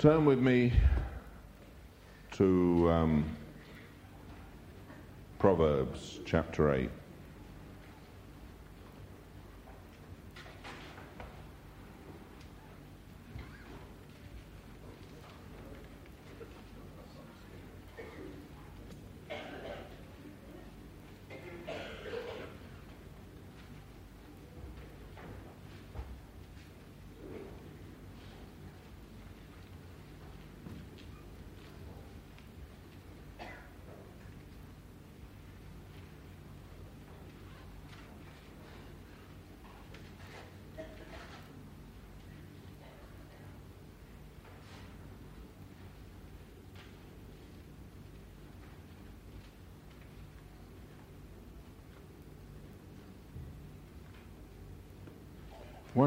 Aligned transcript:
Turn 0.00 0.24
with 0.24 0.38
me 0.38 0.72
to 2.38 2.88
um, 2.90 3.36
Proverbs 5.38 6.20
chapter 6.24 6.72
8. 6.72 6.88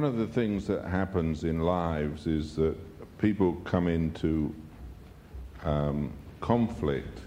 one 0.04 0.12
of 0.14 0.20
the 0.20 0.34
things 0.34 0.68
that 0.68 0.84
happens 0.84 1.46
in 1.46 1.60
lives 1.62 2.28
is 2.28 2.58
that 2.58 2.76
people 3.20 3.54
come 3.64 3.88
into 3.88 4.54
um, 5.64 6.12
conflict 6.42 7.20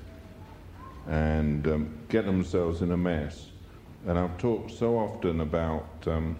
and 1.09 1.67
um, 1.69 1.89
get 2.11 2.27
themselves 2.27 2.83
in 2.83 2.92
a 2.92 2.97
mess. 2.97 3.47
And 4.06 4.19
I've 4.19 4.37
talked 4.37 4.70
so 4.73 4.98
often 4.98 5.41
about 5.41 5.87
um, 6.06 6.37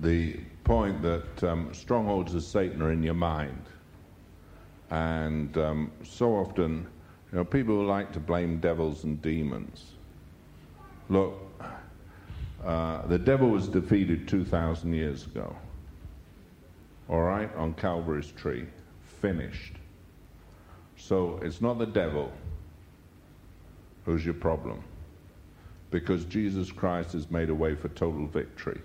the 0.00 0.40
point 0.64 1.02
that 1.02 1.44
um, 1.44 1.68
strongholds 1.74 2.34
of 2.34 2.42
Satan 2.44 2.80
are 2.80 2.92
in 2.92 3.02
your 3.02 3.12
mind. 3.12 3.66
And 4.90 5.54
um, 5.58 5.92
so 6.02 6.32
often, 6.34 6.86
you 7.32 7.38
know, 7.38 7.44
people 7.44 7.82
like 7.84 8.12
to 8.12 8.20
blame 8.20 8.58
devils 8.58 9.04
and 9.04 9.20
demons. 9.20 9.84
Look, 11.10 11.34
uh, 12.64 13.06
the 13.06 13.18
devil 13.18 13.50
was 13.50 13.68
defeated 13.68 14.26
2,000 14.28 14.94
years 14.94 15.26
ago. 15.26 15.54
All 17.08 17.22
right? 17.22 17.54
On 17.56 17.74
Calvary's 17.74 18.32
tree. 18.32 18.66
Finished. 19.20 19.74
So 20.96 21.38
it's 21.42 21.60
not 21.60 21.78
the 21.78 21.86
devil 21.86 22.32
who's 24.04 24.24
your 24.24 24.34
problem. 24.34 24.82
Because 25.90 26.24
Jesus 26.24 26.72
Christ 26.72 27.12
has 27.12 27.30
made 27.30 27.50
a 27.50 27.54
way 27.54 27.74
for 27.74 27.88
total 27.90 28.26
victory. 28.26 28.80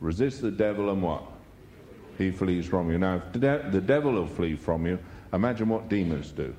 Resist 0.00 0.42
the 0.42 0.50
devil 0.50 0.90
and 0.90 1.02
what? 1.02 1.24
He 2.18 2.30
flees 2.30 2.66
from 2.66 2.90
you. 2.90 2.98
Now, 2.98 3.16
if 3.16 3.32
the, 3.32 3.38
de- 3.40 3.68
the 3.70 3.80
devil 3.80 4.12
will 4.12 4.26
flee 4.26 4.54
from 4.54 4.86
you, 4.86 4.98
imagine 5.32 5.68
what 5.68 5.88
demons 5.88 6.30
do 6.30 6.54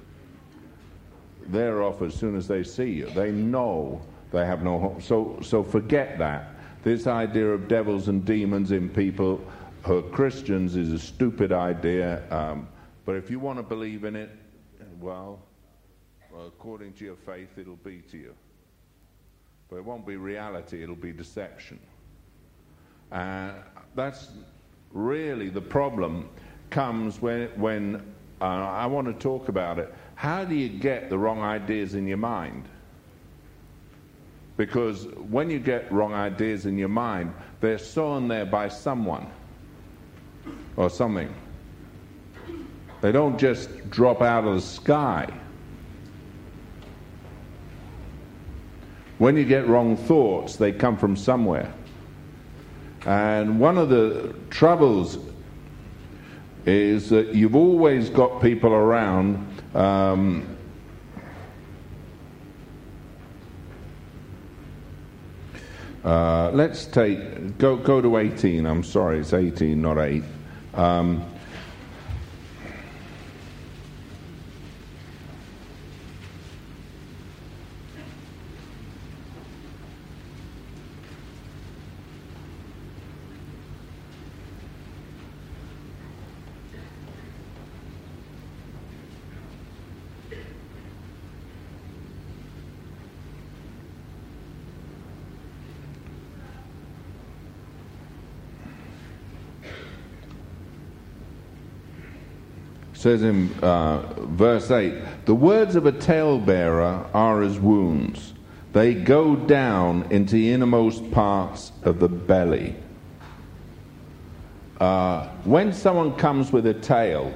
they're 1.50 1.84
off 1.84 2.02
as 2.02 2.14
soon 2.14 2.36
as 2.36 2.48
they 2.48 2.64
see 2.64 2.90
you. 2.92 3.06
They 3.12 3.32
know 3.32 4.02
they 4.32 4.46
have 4.46 4.64
no 4.64 4.80
hope. 4.80 5.02
So, 5.02 5.40
so 5.42 5.64
forget 5.64 6.18
that. 6.18 6.52
This 6.84 7.08
idea 7.08 7.48
of 7.48 7.68
devils 7.68 8.08
and 8.08 8.24
demons 8.26 8.72
in 8.72 8.90
people 8.90 9.40
who 9.84 9.98
are 10.00 10.02
Christians 10.02 10.76
is 10.76 10.92
a 10.92 11.00
stupid 11.00 11.52
idea. 11.52 12.24
Um, 12.32 12.68
but 13.06 13.16
if 13.16 13.30
you 13.30 13.40
want 13.40 13.58
to 13.60 13.64
believe 13.64 14.04
in 14.04 14.16
it, 14.16 14.30
well, 15.00 15.40
according 16.48 16.94
to 16.94 17.06
your 17.06 17.16
faith, 17.16 17.58
it'll 17.58 17.76
be 17.78 18.02
to 18.12 18.18
you. 18.18 18.36
But 19.70 19.78
it 19.78 19.86
won't 19.86 20.06
be 20.06 20.16
reality, 20.16 20.84
it'll 20.84 20.96
be 20.96 21.12
deception. 21.12 21.80
Uh, 23.12 23.52
that's 23.96 24.30
really 24.92 25.50
the 25.50 25.62
problem 25.62 26.30
comes 26.70 27.22
when, 27.22 27.48
when 27.60 28.04
uh, 28.42 28.46
I 28.46 28.86
want 28.88 29.08
to 29.08 29.14
talk 29.14 29.50
about 29.50 29.78
it 29.80 29.94
how 30.16 30.44
do 30.46 30.56
you 30.56 30.70
get 30.70 31.10
the 31.10 31.18
wrong 31.18 31.42
ideas 31.42 31.94
in 31.94 32.08
your 32.08 32.18
mind? 32.18 32.64
Because 34.58 35.06
when 35.08 35.50
you 35.50 35.60
get 35.60 35.92
wrong 35.92 36.14
ideas 36.14 36.66
in 36.66 36.78
your 36.78 36.88
mind, 36.90 37.34
they're 37.60 37.78
sown 37.78 38.30
there 38.30 38.46
by 38.46 38.70
someone 38.70 39.28
or 40.78 40.90
something. 40.90 41.34
They 43.02 43.12
don't 43.12 43.38
just 43.38 43.90
drop 43.90 44.22
out 44.22 44.46
of 44.48 44.56
the 44.56 44.62
sky. 44.62 45.28
When 49.18 49.36
you 49.36 49.44
get 49.44 49.68
wrong 49.68 49.98
thoughts, 49.98 50.56
they 50.56 50.72
come 50.72 50.98
from 50.98 51.18
somewhere. 51.18 51.74
And 53.06 53.60
one 53.60 53.78
of 53.78 53.90
the 53.90 54.34
troubles 54.50 55.18
is 56.66 57.10
that 57.10 57.36
you've 57.36 57.56
always 57.56 58.10
got 58.10 58.42
people 58.42 58.74
around 58.74 59.55
um, 59.76 60.56
uh, 66.04 66.50
let's 66.54 66.86
take 66.86 67.58
go 67.58 67.76
go 67.76 68.00
to 68.00 68.18
18. 68.18 68.66
I'm 68.66 68.84
sorry, 68.84 69.20
it's 69.20 69.34
18, 69.34 69.82
not 69.82 69.98
8. 70.00 70.24
Um, 70.76 71.26
says 102.96 103.24
in 103.24 103.54
uh, 103.62 104.02
verse 104.20 104.72
8 104.72 104.94
The 105.26 105.36
words 105.36 105.76
of 105.76 105.86
a 105.86 105.92
talebearer 105.92 107.06
are 107.14 107.42
as 107.42 107.60
wounds, 107.60 108.34
they 108.74 108.94
go 108.94 109.36
down 109.36 110.08
into 110.12 110.36
the 110.36 110.52
innermost 110.52 111.12
parts 111.12 111.72
of 111.84 112.00
the 112.00 112.10
belly. 112.10 112.76
Uh, 114.80 115.28
when 115.46 115.72
someone 115.72 116.14
comes 116.16 116.52
with 116.52 116.66
a 116.66 116.74
tale, 116.74 117.34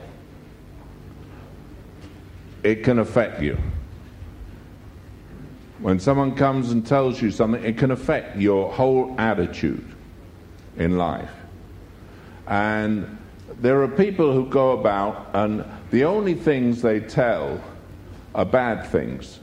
it 2.64 2.84
can 2.84 3.00
affect 3.00 3.42
you. 3.42 3.58
When 5.80 6.00
someone 6.02 6.36
comes 6.36 6.72
and 6.74 6.86
tells 6.86 7.22
you 7.22 7.32
something, 7.32 7.64
it 7.64 7.78
can 7.78 7.92
affect 7.92 8.38
your 8.38 8.72
whole 8.72 9.16
attitude 9.18 9.88
in 10.78 10.98
life. 10.98 11.32
And 12.48 13.19
there 13.60 13.82
are 13.82 13.88
people 13.88 14.34
who 14.34 14.46
go 14.48 14.72
about 14.72 15.30
and 15.34 15.66
the 15.92 16.06
only 16.06 16.34
things 16.34 16.82
they 16.82 17.00
tell 17.02 17.62
are 18.34 18.46
bad 18.46 18.88
things, 18.90 19.40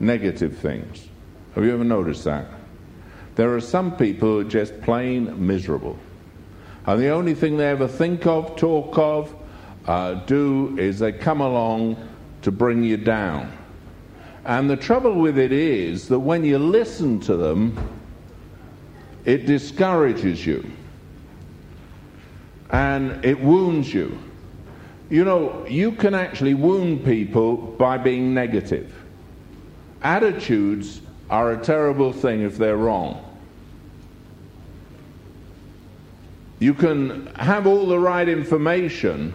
negative 0.00 0.58
things. 0.58 1.06
Have 1.54 1.64
you 1.64 1.72
ever 1.72 1.84
noticed 1.84 2.24
that? 2.24 2.46
There 3.36 3.54
are 3.54 3.60
some 3.60 3.96
people 3.96 4.28
who 4.28 4.40
are 4.40 4.50
just 4.50 4.80
plain 4.82 5.46
miserable. 5.46 5.96
And 6.86 7.00
the 7.00 7.10
only 7.10 7.34
thing 7.34 7.56
they 7.56 7.68
ever 7.70 7.86
think 7.86 8.26
of, 8.26 8.56
talk 8.56 8.98
of, 8.98 9.34
uh, 9.86 10.14
do 10.26 10.76
is 10.78 10.98
they 10.98 11.12
come 11.12 11.40
along 11.40 11.96
to 12.42 12.50
bring 12.50 12.82
you 12.82 12.96
down. 12.96 13.52
And 14.44 14.68
the 14.68 14.76
trouble 14.76 15.14
with 15.14 15.38
it 15.38 15.52
is 15.52 16.08
that 16.08 16.18
when 16.18 16.44
you 16.44 16.58
listen 16.58 17.20
to 17.20 17.36
them, 17.36 17.76
it 19.24 19.46
discourages 19.46 20.44
you 20.44 20.64
and 22.74 23.24
it 23.24 23.38
wounds 23.38 23.94
you. 23.94 24.18
You 25.08 25.24
know, 25.24 25.64
you 25.68 25.92
can 25.92 26.12
actually 26.12 26.54
wound 26.54 27.04
people 27.04 27.54
by 27.56 27.98
being 27.98 28.34
negative. 28.34 28.92
Attitudes 30.02 31.00
are 31.30 31.52
a 31.52 31.56
terrible 31.58 32.12
thing 32.12 32.40
if 32.42 32.58
they're 32.58 32.76
wrong. 32.76 33.22
You 36.58 36.74
can 36.74 37.26
have 37.36 37.68
all 37.68 37.86
the 37.86 37.98
right 38.00 38.28
information, 38.28 39.32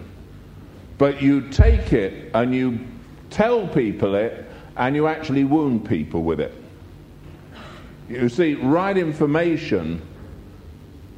but 0.98 1.22
you 1.22 1.48
take 1.48 1.94
it 1.94 2.32
and 2.34 2.54
you 2.54 2.80
tell 3.30 3.70
people 3.70 4.16
it, 4.16 4.46
and 4.76 4.98
you 4.98 5.08
actually 5.08 5.46
wound 5.46 5.88
people 5.88 6.24
with 6.24 6.42
it. 6.42 6.54
You 8.10 8.28
see, 8.28 8.56
right 8.56 8.98
information 8.98 10.02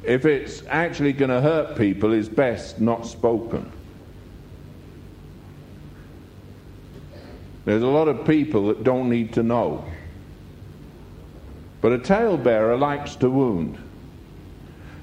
if 0.04 0.24
it's 0.24 0.62
actually 0.68 1.12
going 1.12 1.30
to 1.30 1.40
hurt 1.40 1.76
people, 1.76 2.12
it's 2.12 2.28
best 2.28 2.80
not 2.80 3.06
spoken. 3.06 3.70
There's 7.64 7.82
a 7.82 7.86
lot 7.88 8.08
of 8.08 8.26
people 8.26 8.68
that 8.68 8.82
don't 8.82 9.08
need 9.08 9.34
to 9.34 9.42
know. 9.42 9.84
But 11.80 11.92
a 11.92 11.98
talebearer 11.98 12.76
likes 12.76 13.14
to 13.16 13.30
wound. 13.30 13.78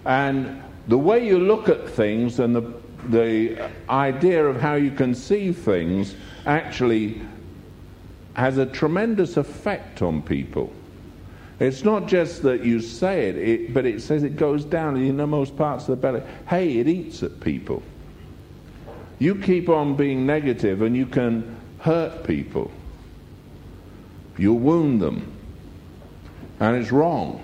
And 0.05 0.61
the 0.87 0.97
way 0.97 1.25
you 1.25 1.39
look 1.39 1.69
at 1.69 1.87
things 1.89 2.39
and 2.39 2.53
the, 2.55 2.73
the 3.07 3.69
idea 3.89 4.45
of 4.45 4.59
how 4.59 4.75
you 4.75 4.91
conceive 4.91 5.57
things 5.59 6.15
actually 6.45 7.21
has 8.33 8.57
a 8.57 8.65
tremendous 8.65 9.37
effect 9.37 10.01
on 10.01 10.21
people. 10.21 10.71
It's 11.59 11.83
not 11.83 12.07
just 12.07 12.41
that 12.43 12.63
you 12.63 12.79
say 12.79 13.29
it, 13.29 13.35
it, 13.35 13.73
but 13.73 13.85
it 13.85 14.01
says 14.01 14.23
it 14.23 14.37
goes 14.37 14.63
down 14.63 14.95
in 14.97 15.17
the 15.17 15.27
most 15.27 15.57
parts 15.57 15.83
of 15.89 15.89
the 15.89 15.95
belly. 15.97 16.21
Hey, 16.47 16.77
it 16.77 16.87
eats 16.87 17.21
at 17.21 17.37
people. 17.41 17.83
You 19.19 19.35
keep 19.35 19.67
on 19.67 19.97
being 19.97 20.25
negative 20.25 20.81
and 20.81 20.95
you 20.95 21.05
can 21.05 21.57
hurt 21.79 22.23
people. 22.23 22.71
You'll 24.37 24.59
wound 24.59 25.01
them. 25.01 25.33
And 26.61 26.77
it's 26.77 26.93
wrong. 26.93 27.43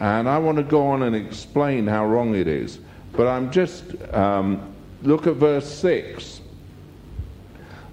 And 0.00 0.26
I 0.26 0.38
want 0.38 0.56
to 0.56 0.64
go 0.64 0.86
on 0.86 1.02
and 1.02 1.14
explain 1.14 1.86
how 1.86 2.06
wrong 2.06 2.34
it 2.34 2.48
is. 2.48 2.78
But 3.12 3.28
I'm 3.28 3.50
just, 3.50 3.84
um, 4.14 4.72
look 5.02 5.26
at 5.26 5.34
verse 5.36 5.68
6. 5.80 6.40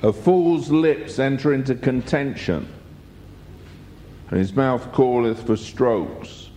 A 0.03 0.13
fool's 0.13 0.69
lips 0.71 1.19
enter 1.19 1.53
into 1.53 1.75
contention 1.75 2.69
and 4.29 4.39
his 4.39 4.53
mouth 4.55 4.93
calleth 4.93 5.45
for 5.45 5.55
strokes. 5.55 6.49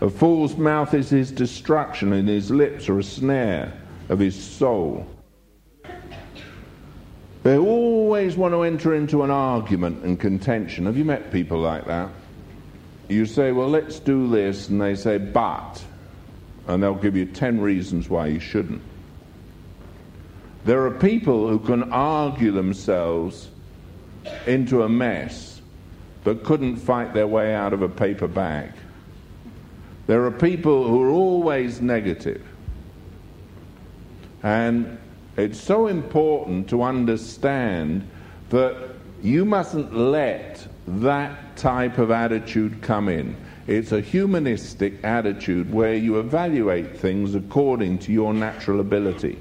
A 0.00 0.08
fool's 0.10 0.56
mouth 0.56 0.94
is 0.94 1.10
his 1.10 1.30
destruction, 1.30 2.12
and 2.12 2.28
his 2.28 2.50
lips 2.50 2.88
are 2.88 2.98
a 2.98 3.02
snare 3.04 3.72
of 4.08 4.18
his 4.18 4.40
soul. 4.42 5.06
They 7.42 7.58
always 7.58 8.36
want 8.36 8.54
to 8.54 8.62
enter 8.62 8.94
into 8.94 9.22
an 9.22 9.30
argument 9.30 10.02
and 10.04 10.18
contention. 10.18 10.86
Have 10.86 10.96
you 10.96 11.04
met 11.04 11.30
people 11.30 11.58
like 11.58 11.84
that? 11.86 12.08
You 13.08 13.26
say, 13.26 13.52
Well, 13.52 13.68
let's 13.68 13.98
do 13.98 14.28
this, 14.30 14.68
and 14.70 14.80
they 14.80 14.94
say, 14.94 15.18
But, 15.18 15.82
and 16.66 16.82
they'll 16.82 16.94
give 16.94 17.16
you 17.16 17.26
10 17.26 17.60
reasons 17.60 18.08
why 18.08 18.28
you 18.28 18.40
shouldn't. 18.40 18.80
There 20.64 20.84
are 20.86 20.90
people 20.90 21.48
who 21.48 21.58
can 21.58 21.92
argue 21.92 22.50
themselves 22.50 23.48
into 24.46 24.82
a 24.82 24.88
mess 24.88 25.53
but 26.24 26.42
couldn't 26.42 26.76
fight 26.76 27.12
their 27.12 27.26
way 27.26 27.54
out 27.54 27.74
of 27.74 27.82
a 27.82 27.88
paper 27.88 28.26
bag. 28.26 28.70
There 30.06 30.24
are 30.24 30.30
people 30.30 30.88
who 30.88 31.02
are 31.02 31.10
always 31.10 31.80
negative. 31.82 32.42
And 34.42 34.98
it's 35.36 35.60
so 35.60 35.86
important 35.86 36.68
to 36.70 36.82
understand 36.82 38.08
that 38.50 38.74
you 39.22 39.44
mustn't 39.44 39.96
let 39.96 40.66
that 40.86 41.56
type 41.56 41.98
of 41.98 42.10
attitude 42.10 42.80
come 42.82 43.08
in. 43.08 43.36
It's 43.66 43.92
a 43.92 44.00
humanistic 44.00 45.02
attitude 45.04 45.72
where 45.72 45.94
you 45.94 46.18
evaluate 46.20 46.98
things 46.98 47.34
according 47.34 47.98
to 48.00 48.12
your 48.12 48.34
natural 48.34 48.80
ability. 48.80 49.38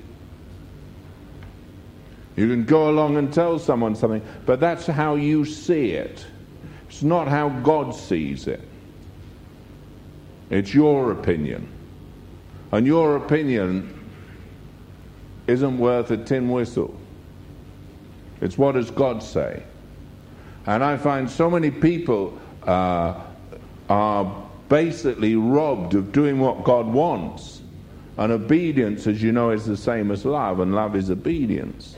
You 2.38 2.47
can 2.47 2.63
go 2.63 2.89
along 2.89 3.18
and 3.18 3.31
tell 3.33 3.59
someone 3.59 3.95
something, 3.95 4.21
but 4.45 4.62
that's 4.62 4.86
how 4.88 5.15
you 5.15 5.44
see 5.45 5.91
it. 5.91 6.25
It's 6.93 7.01
not 7.01 7.27
how 7.27 7.49
God 7.49 7.95
sees 7.95 8.45
it. 8.45 8.61
It's 10.51 10.75
your 10.75 11.11
opinion. 11.11 11.67
And 12.71 12.85
your 12.85 13.15
opinion 13.15 13.99
isn't 15.47 15.79
worth 15.79 16.11
a 16.11 16.17
tin 16.17 16.49
whistle. 16.51 16.95
It's 18.41 18.59
what 18.59 18.73
does 18.73 18.91
God 18.91 19.23
say? 19.23 19.63
And 20.67 20.83
I 20.83 20.95
find 20.97 21.27
so 21.27 21.49
many 21.49 21.71
people 21.71 22.37
uh, 22.61 23.19
are 23.89 24.47
basically 24.69 25.35
robbed 25.35 25.95
of 25.95 26.11
doing 26.11 26.37
what 26.39 26.63
God 26.63 26.85
wants. 26.85 27.61
And 28.19 28.31
obedience, 28.31 29.07
as 29.07 29.19
you 29.23 29.31
know, 29.31 29.49
is 29.49 29.65
the 29.65 29.75
same 29.77 30.11
as 30.11 30.25
love, 30.25 30.59
and 30.59 30.75
love 30.75 30.95
is 30.95 31.09
obedience. 31.09 31.95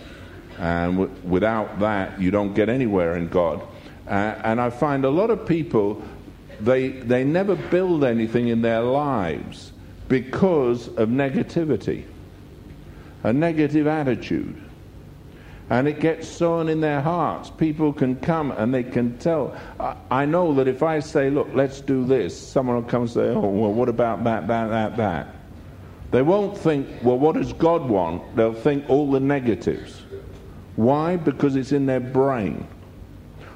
And 0.57 0.93
w- 0.99 1.11
without 1.25 1.79
that, 1.81 2.19
you 2.21 2.31
don't 2.31 2.53
get 2.53 2.69
anywhere 2.69 3.17
in 3.17 3.27
God. 3.27 3.61
Uh, 4.07 4.35
and 4.43 4.61
I 4.61 4.69
find 4.69 5.03
a 5.03 5.09
lot 5.09 5.29
of 5.31 5.45
people, 5.47 6.01
they, 6.59 6.89
they 6.89 7.23
never 7.23 7.55
build 7.55 8.03
anything 8.03 8.49
in 8.49 8.61
their 8.61 8.81
lives 8.81 9.71
because 10.07 10.87
of 10.89 11.09
negativity, 11.09 12.03
a 13.23 13.33
negative 13.33 13.87
attitude. 13.87 14.61
And 15.71 15.87
it 15.87 15.99
gets 15.99 16.27
sown 16.27 16.69
in 16.69 16.79
their 16.79 17.01
hearts. 17.01 17.49
People 17.49 17.91
can 17.91 18.17
come 18.17 18.51
and 18.51 18.71
they 18.71 18.83
can 18.83 19.17
tell. 19.17 19.57
I, 19.79 19.95
I 20.11 20.25
know 20.25 20.53
that 20.53 20.67
if 20.67 20.83
I 20.83 20.99
say, 20.99 21.31
look, 21.31 21.47
let's 21.55 21.81
do 21.81 22.05
this, 22.05 22.39
someone 22.39 22.75
will 22.75 22.83
come 22.83 23.01
and 23.03 23.11
say, 23.11 23.29
oh, 23.29 23.39
well, 23.39 23.73
what 23.73 23.89
about 23.89 24.23
that, 24.25 24.47
that, 24.47 24.69
that, 24.69 24.97
that? 24.97 25.35
They 26.11 26.21
won't 26.21 26.55
think, 26.55 26.87
well, 27.01 27.17
what 27.17 27.33
does 27.35 27.51
God 27.53 27.89
want? 27.89 28.35
They'll 28.35 28.53
think 28.53 28.87
all 28.87 29.09
the 29.09 29.19
negatives. 29.19 29.99
Why? 30.75 31.15
Because 31.15 31.55
it's 31.55 31.71
in 31.71 31.87
their 31.87 31.99
brain. 31.99 32.67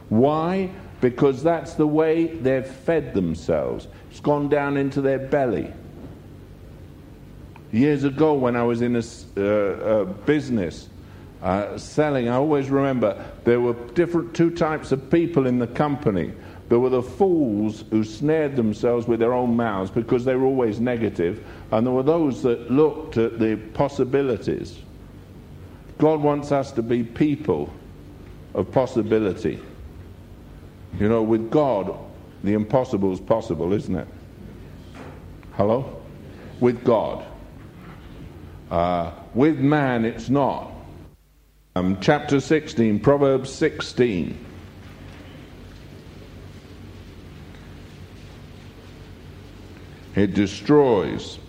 Why? 0.09 0.69
Because 1.01 1.41
that's 1.41 1.75
the 1.75 1.87
way 1.87 2.25
they've 2.25 2.65
fed 2.65 3.13
themselves. 3.13 3.87
It's 4.11 4.19
gone 4.19 4.49
down 4.49 4.75
into 4.75 5.01
their 5.01 5.19
belly. 5.19 5.71
Years 7.71 8.03
ago, 8.03 8.33
when 8.33 8.55
I 8.55 8.63
was 8.63 8.81
in 8.81 8.95
a, 8.95 9.03
uh, 9.37 9.41
a 10.01 10.05
business 10.05 10.89
uh, 11.43 11.77
selling, 11.77 12.27
I 12.27 12.33
always 12.35 12.69
remember 12.71 13.23
there 13.43 13.61
were 13.61 13.73
different 13.93 14.33
two 14.35 14.49
types 14.49 14.91
of 14.91 15.09
people 15.11 15.45
in 15.45 15.59
the 15.59 15.67
company. 15.67 16.33
There 16.67 16.79
were 16.79 16.89
the 16.89 17.01
fools 17.03 17.83
who 17.91 18.03
snared 18.03 18.55
themselves 18.55 19.07
with 19.07 19.19
their 19.19 19.33
own 19.33 19.55
mouths 19.55 19.91
because 19.91 20.25
they 20.25 20.35
were 20.35 20.45
always 20.45 20.79
negative, 20.79 21.45
and 21.71 21.85
there 21.85 21.93
were 21.93 22.03
those 22.03 22.41
that 22.43 22.71
looked 22.71 23.17
at 23.17 23.39
the 23.39 23.55
possibilities. 23.73 24.79
God 25.99 26.19
wants 26.21 26.51
us 26.51 26.71
to 26.73 26.81
be 26.81 27.03
people 27.03 27.71
of 28.55 28.71
possibility. 28.71 29.59
You 30.97 31.07
know, 31.09 31.21
with 31.21 31.51
God, 31.51 31.97
the 32.43 32.53
impossible 32.53 33.13
is 33.13 33.19
possible, 33.19 33.73
isn't 33.73 33.95
it? 33.95 34.07
Hello? 35.53 36.01
With 36.59 36.83
God. 36.83 37.25
Uh, 38.71 39.11
with 39.33 39.59
man, 39.59 40.05
it's 40.05 40.29
not. 40.29 40.71
Um, 41.75 41.97
chapter 42.01 42.39
16, 42.41 42.99
Proverbs 42.99 43.51
16. 43.51 44.37
It 50.15 50.33
destroys. 50.33 51.39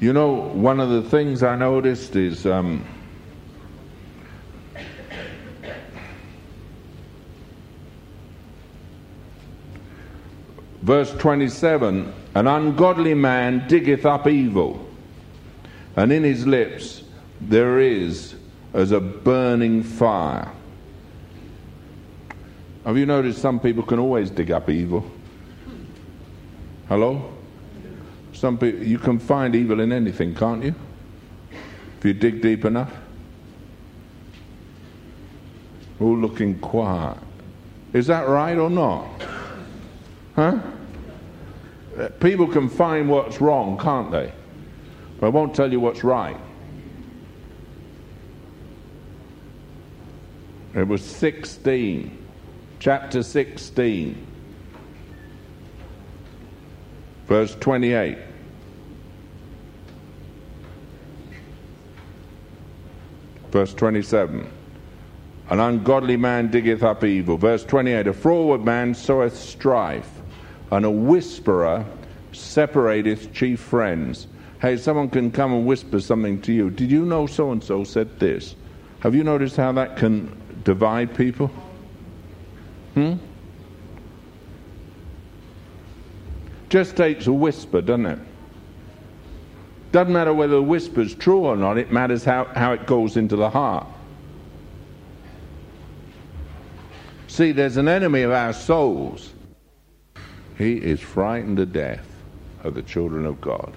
You 0.00 0.12
know, 0.12 0.30
one 0.50 0.78
of 0.80 0.90
the 0.90 1.02
things 1.02 1.42
I 1.42 1.56
noticed 1.56 2.16
is. 2.16 2.44
Um, 2.44 2.84
verse 10.86 11.10
27 11.14 12.14
An 12.36 12.46
ungodly 12.46 13.12
man 13.14 13.66
diggeth 13.66 14.06
up 14.06 14.28
evil, 14.28 14.86
and 15.96 16.12
in 16.12 16.22
his 16.22 16.46
lips 16.46 17.02
there 17.40 17.80
is 17.80 18.36
as 18.72 18.92
a 18.92 19.00
burning 19.00 19.82
fire. 19.82 20.50
Have 22.84 22.96
you 22.96 23.04
noticed 23.04 23.42
some 23.42 23.58
people 23.58 23.82
can 23.82 23.98
always 23.98 24.30
dig 24.30 24.52
up 24.52 24.70
evil? 24.70 25.04
Hello? 26.88 27.32
Some 28.32 28.56
people, 28.56 28.80
you 28.84 28.98
can 28.98 29.18
find 29.18 29.56
evil 29.56 29.80
in 29.80 29.90
anything, 29.90 30.36
can't 30.36 30.62
you? 30.62 30.74
If 31.98 32.04
you 32.04 32.12
dig 32.12 32.42
deep 32.42 32.64
enough. 32.64 32.94
All 36.00 36.16
looking 36.16 36.58
quiet. 36.60 37.16
Is 37.92 38.06
that 38.06 38.28
right 38.28 38.56
or 38.56 38.70
not? 38.70 39.08
Huh? 40.36 40.60
people 42.20 42.46
can 42.46 42.68
find 42.68 43.08
what's 43.08 43.40
wrong, 43.40 43.78
can't 43.78 44.10
they? 44.10 44.32
But 45.18 45.26
I 45.28 45.30
won't 45.30 45.54
tell 45.54 45.70
you 45.70 45.80
what's 45.80 46.04
right. 46.04 46.36
It 50.74 50.86
was 50.86 51.02
16, 51.02 52.18
chapter 52.80 53.22
16, 53.22 54.26
verse 57.26 57.54
28. 57.56 58.18
Verse 63.50 63.72
27. 63.72 64.50
An 65.48 65.60
ungodly 65.60 66.16
man 66.18 66.50
diggeth 66.50 66.82
up 66.82 67.04
evil. 67.04 67.38
Verse 67.38 67.64
28. 67.64 68.08
A 68.08 68.12
froward 68.12 68.62
man 68.64 68.92
soweth 68.92 69.34
strife 69.38 70.10
and 70.72 70.84
a 70.84 70.90
whisperer 70.90 71.84
separateth 72.32 73.32
chief 73.32 73.60
friends. 73.60 74.26
Hey, 74.60 74.76
someone 74.76 75.10
can 75.10 75.30
come 75.30 75.52
and 75.52 75.66
whisper 75.66 76.00
something 76.00 76.40
to 76.42 76.52
you. 76.52 76.70
Did 76.70 76.90
you 76.90 77.04
know 77.04 77.26
so 77.26 77.52
and 77.52 77.62
so 77.62 77.84
said 77.84 78.18
this? 78.18 78.54
Have 79.00 79.14
you 79.14 79.22
noticed 79.22 79.56
how 79.56 79.72
that 79.72 79.96
can 79.96 80.34
divide 80.64 81.14
people? 81.14 81.50
Hmm? 82.94 83.14
Just 86.68 86.96
takes 86.96 87.26
a 87.26 87.32
whisper, 87.32 87.80
doesn't 87.80 88.06
it? 88.06 88.18
Doesn't 89.92 90.12
matter 90.12 90.34
whether 90.34 90.54
the 90.56 90.62
whisper's 90.62 91.14
true 91.14 91.40
or 91.44 91.56
not, 91.56 91.78
it 91.78 91.92
matters 91.92 92.24
how, 92.24 92.44
how 92.56 92.72
it 92.72 92.86
goes 92.86 93.16
into 93.16 93.36
the 93.36 93.48
heart. 93.48 93.86
See, 97.28 97.52
there's 97.52 97.76
an 97.76 97.86
enemy 97.86 98.22
of 98.22 98.32
our 98.32 98.52
souls 98.52 99.32
he 100.58 100.74
is 100.76 101.00
frightened 101.00 101.58
to 101.58 101.66
death 101.66 102.06
of 102.64 102.74
the 102.74 102.82
children 102.82 103.26
of 103.26 103.40
God. 103.40 103.72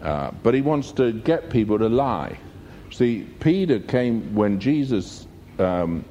Uh, 0.00 0.30
but 0.42 0.54
he 0.54 0.60
wants 0.62 0.92
to 0.92 1.12
get 1.12 1.50
people 1.50 1.78
to 1.78 1.88
lie. 1.88 2.38
See, 2.92 3.26
Peter 3.40 3.80
came 3.80 4.34
when 4.34 4.60
Jesus 4.60 5.26
um, 5.58 6.04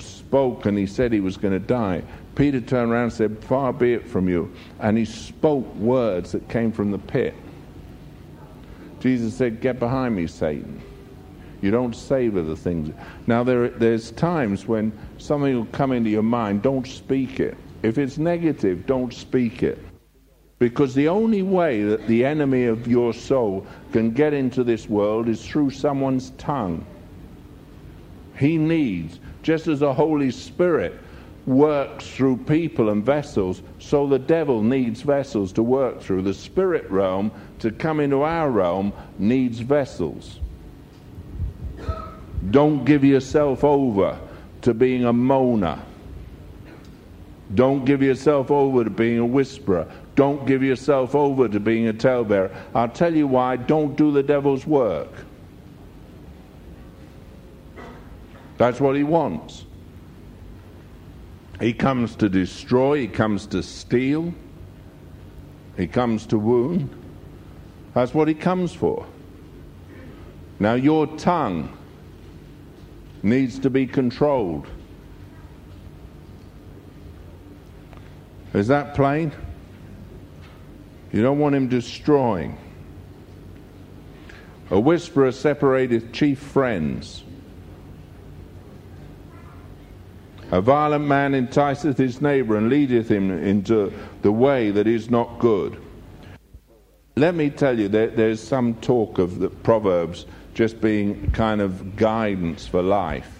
spoke 0.00 0.66
and 0.66 0.76
he 0.76 0.86
said 0.86 1.12
he 1.12 1.20
was 1.20 1.36
going 1.36 1.52
to 1.54 1.64
die. 1.64 2.02
Peter 2.34 2.60
turned 2.60 2.90
around 2.90 3.04
and 3.04 3.12
said, 3.12 3.38
Far 3.44 3.72
be 3.72 3.92
it 3.94 4.04
from 4.06 4.28
you. 4.28 4.52
And 4.80 4.98
he 4.98 5.04
spoke 5.04 5.72
words 5.76 6.32
that 6.32 6.48
came 6.48 6.72
from 6.72 6.90
the 6.90 6.98
pit. 6.98 7.34
Jesus 9.00 9.34
said, 9.36 9.60
Get 9.60 9.78
behind 9.78 10.16
me, 10.16 10.26
Satan. 10.26 10.82
You 11.62 11.70
don't 11.70 11.94
savor 11.94 12.42
the 12.42 12.56
things. 12.56 12.92
Now, 13.28 13.44
there, 13.44 13.68
there's 13.68 14.10
times 14.10 14.66
when 14.66 14.92
something 15.18 15.54
will 15.54 15.64
come 15.66 15.92
into 15.92 16.10
your 16.10 16.22
mind, 16.22 16.62
don't 16.62 16.86
speak 16.86 17.38
it. 17.38 17.56
If 17.86 17.98
it's 17.98 18.18
negative, 18.18 18.84
don't 18.84 19.14
speak 19.14 19.62
it. 19.62 19.78
Because 20.58 20.92
the 20.92 21.06
only 21.06 21.42
way 21.42 21.84
that 21.84 22.04
the 22.08 22.24
enemy 22.24 22.64
of 22.64 22.88
your 22.88 23.12
soul 23.14 23.64
can 23.92 24.10
get 24.10 24.32
into 24.34 24.64
this 24.64 24.88
world 24.88 25.28
is 25.28 25.46
through 25.46 25.70
someone's 25.70 26.30
tongue. 26.30 26.84
He 28.36 28.58
needs, 28.58 29.20
just 29.44 29.68
as 29.68 29.78
the 29.80 29.94
Holy 29.94 30.32
Spirit 30.32 30.94
works 31.46 32.08
through 32.08 32.38
people 32.38 32.88
and 32.88 33.04
vessels, 33.06 33.62
so 33.78 34.04
the 34.08 34.18
devil 34.18 34.64
needs 34.64 35.02
vessels 35.02 35.52
to 35.52 35.62
work 35.62 36.00
through. 36.00 36.22
The 36.22 36.34
spirit 36.34 36.90
realm, 36.90 37.30
to 37.60 37.70
come 37.70 38.00
into 38.00 38.22
our 38.22 38.50
realm, 38.50 38.92
needs 39.20 39.60
vessels. 39.60 40.40
Don't 42.50 42.84
give 42.84 43.04
yourself 43.04 43.62
over 43.62 44.18
to 44.62 44.74
being 44.74 45.04
a 45.04 45.12
moaner. 45.12 45.78
Don't 47.54 47.84
give 47.84 48.02
yourself 48.02 48.50
over 48.50 48.82
to 48.84 48.90
being 48.90 49.18
a 49.18 49.26
whisperer. 49.26 49.86
Don't 50.16 50.46
give 50.46 50.62
yourself 50.62 51.14
over 51.14 51.48
to 51.48 51.60
being 51.60 51.88
a 51.88 51.92
talebearer. 51.92 52.50
I'll 52.74 52.88
tell 52.88 53.14
you 53.14 53.26
why. 53.28 53.56
Don't 53.56 53.96
do 53.96 54.10
the 54.10 54.22
devil's 54.22 54.66
work. 54.66 55.08
That's 58.56 58.80
what 58.80 58.96
he 58.96 59.04
wants. 59.04 59.64
He 61.60 61.72
comes 61.72 62.16
to 62.16 62.28
destroy, 62.28 63.00
he 63.02 63.06
comes 63.08 63.46
to 63.48 63.62
steal, 63.62 64.34
he 65.76 65.86
comes 65.86 66.26
to 66.26 66.38
wound. 66.38 66.90
That's 67.94 68.12
what 68.12 68.28
he 68.28 68.34
comes 68.34 68.72
for. 68.74 69.06
Now, 70.58 70.74
your 70.74 71.06
tongue 71.16 71.74
needs 73.22 73.58
to 73.60 73.70
be 73.70 73.86
controlled. 73.86 74.66
Is 78.56 78.68
that 78.68 78.94
plain? 78.94 79.32
You 81.12 81.20
don't 81.20 81.38
want 81.38 81.54
him 81.54 81.68
destroying. 81.68 82.56
A 84.70 84.80
whisperer 84.80 85.30
separateth 85.30 86.10
chief 86.12 86.38
friends. 86.38 87.22
A 90.50 90.62
violent 90.62 91.04
man 91.04 91.34
enticeth 91.34 91.98
his 91.98 92.22
neighbor 92.22 92.56
and 92.56 92.70
leadeth 92.70 93.10
him 93.10 93.30
into 93.30 93.92
the 94.22 94.32
way 94.32 94.70
that 94.70 94.86
is 94.86 95.10
not 95.10 95.38
good. 95.38 95.76
Let 97.16 97.34
me 97.34 97.50
tell 97.50 97.78
you, 97.78 97.88
there, 97.88 98.06
there's 98.06 98.42
some 98.42 98.76
talk 98.76 99.18
of 99.18 99.38
the 99.38 99.50
Proverbs 99.50 100.24
just 100.54 100.80
being 100.80 101.30
kind 101.32 101.60
of 101.60 101.96
guidance 101.96 102.66
for 102.66 102.80
life 102.80 103.30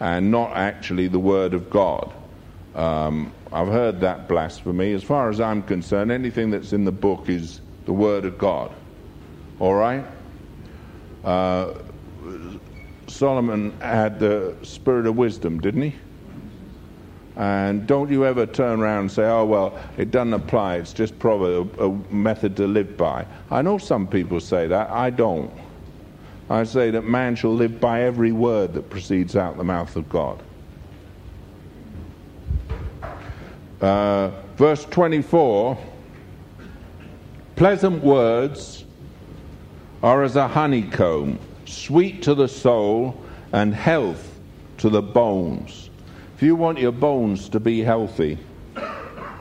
and 0.00 0.32
not 0.32 0.50
actually 0.56 1.06
the 1.06 1.18
Word 1.20 1.54
of 1.54 1.70
God. 1.70 2.12
Um, 2.74 3.32
I've 3.52 3.68
heard 3.68 4.00
that 4.00 4.28
blasphemy. 4.28 4.92
As 4.92 5.02
far 5.02 5.30
as 5.30 5.40
I'm 5.40 5.62
concerned, 5.62 6.10
anything 6.12 6.50
that's 6.50 6.72
in 6.72 6.84
the 6.84 6.92
book 6.92 7.28
is 7.28 7.60
the 7.86 7.92
Word 7.92 8.24
of 8.24 8.36
God. 8.38 8.70
All 9.58 9.74
right? 9.74 10.04
Uh, 11.24 11.74
Solomon 13.06 13.72
had 13.80 14.20
the 14.20 14.54
spirit 14.62 15.06
of 15.06 15.16
wisdom, 15.16 15.60
didn't 15.60 15.82
he? 15.82 15.94
And 17.36 17.86
don't 17.86 18.10
you 18.10 18.26
ever 18.26 18.46
turn 18.46 18.80
around 18.80 19.00
and 19.00 19.12
say, 19.12 19.22
oh, 19.24 19.44
well, 19.44 19.78
it 19.96 20.10
doesn't 20.10 20.32
apply, 20.34 20.76
it's 20.76 20.92
just 20.92 21.16
probably 21.20 21.70
a, 21.78 21.84
a 21.86 21.92
method 22.12 22.56
to 22.56 22.66
live 22.66 22.96
by. 22.96 23.24
I 23.50 23.62
know 23.62 23.78
some 23.78 24.08
people 24.08 24.40
say 24.40 24.66
that, 24.66 24.90
I 24.90 25.10
don't. 25.10 25.50
I 26.50 26.64
say 26.64 26.90
that 26.90 27.02
man 27.04 27.36
shall 27.36 27.54
live 27.54 27.80
by 27.80 28.02
every 28.02 28.32
word 28.32 28.74
that 28.74 28.90
proceeds 28.90 29.36
out 29.36 29.56
the 29.56 29.64
mouth 29.64 29.94
of 29.96 30.08
God. 30.08 30.42
uh, 33.80 34.30
verse 34.56 34.84
24 34.86 35.76
Pleasant 37.56 38.02
words 38.04 38.84
are 40.00 40.22
as 40.22 40.36
a 40.36 40.46
honeycomb, 40.46 41.40
sweet 41.64 42.22
to 42.22 42.32
the 42.36 42.46
soul 42.46 43.20
and 43.52 43.74
health 43.74 44.38
to 44.78 44.88
the 44.88 45.02
bones. 45.02 45.90
If 46.36 46.42
you 46.44 46.54
want 46.54 46.78
your 46.78 46.92
bones 46.92 47.48
to 47.48 47.58
be 47.58 47.80
healthy, 47.80 48.38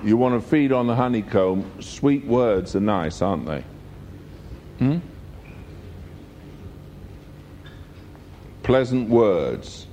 you 0.03 0.17
want 0.17 0.41
to 0.41 0.49
feed 0.49 0.71
on 0.71 0.87
the 0.87 0.95
honeycomb, 0.95 1.79
sweet 1.79 2.25
words 2.25 2.75
are 2.75 2.79
nice, 2.79 3.21
aren't 3.21 3.45
they? 3.45 3.63
Hmm? 4.79 4.97
Pleasant 8.63 9.09
words 9.09 9.85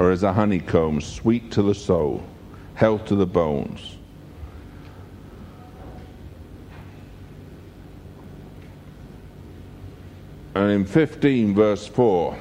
are 0.00 0.10
as 0.10 0.24
a 0.24 0.32
honeycomb, 0.32 1.00
sweet 1.00 1.52
to 1.52 1.62
the 1.62 1.76
soul 1.76 2.24
held 2.80 3.06
to 3.06 3.14
the 3.14 3.26
bones. 3.26 3.98
And 10.54 10.70
in 10.72 10.86
15, 10.86 11.54
verse 11.54 11.86
4, 11.86 12.38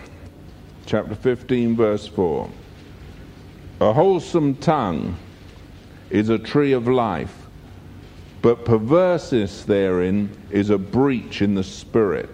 chapter 0.86 1.14
15, 1.14 1.76
verse 1.76 2.08
4, 2.08 2.50
a 3.82 3.92
wholesome 3.92 4.56
tongue 4.56 5.18
is 6.10 6.30
a 6.30 6.40
tree 6.40 6.72
of 6.72 6.88
life, 6.88 7.36
but 8.42 8.64
perverseness 8.64 9.66
therein 9.66 10.30
is 10.52 10.70
a 10.70 10.78
breach 10.78 11.42
in 11.42 11.54
the 11.54 11.64
spirit. 11.66 12.30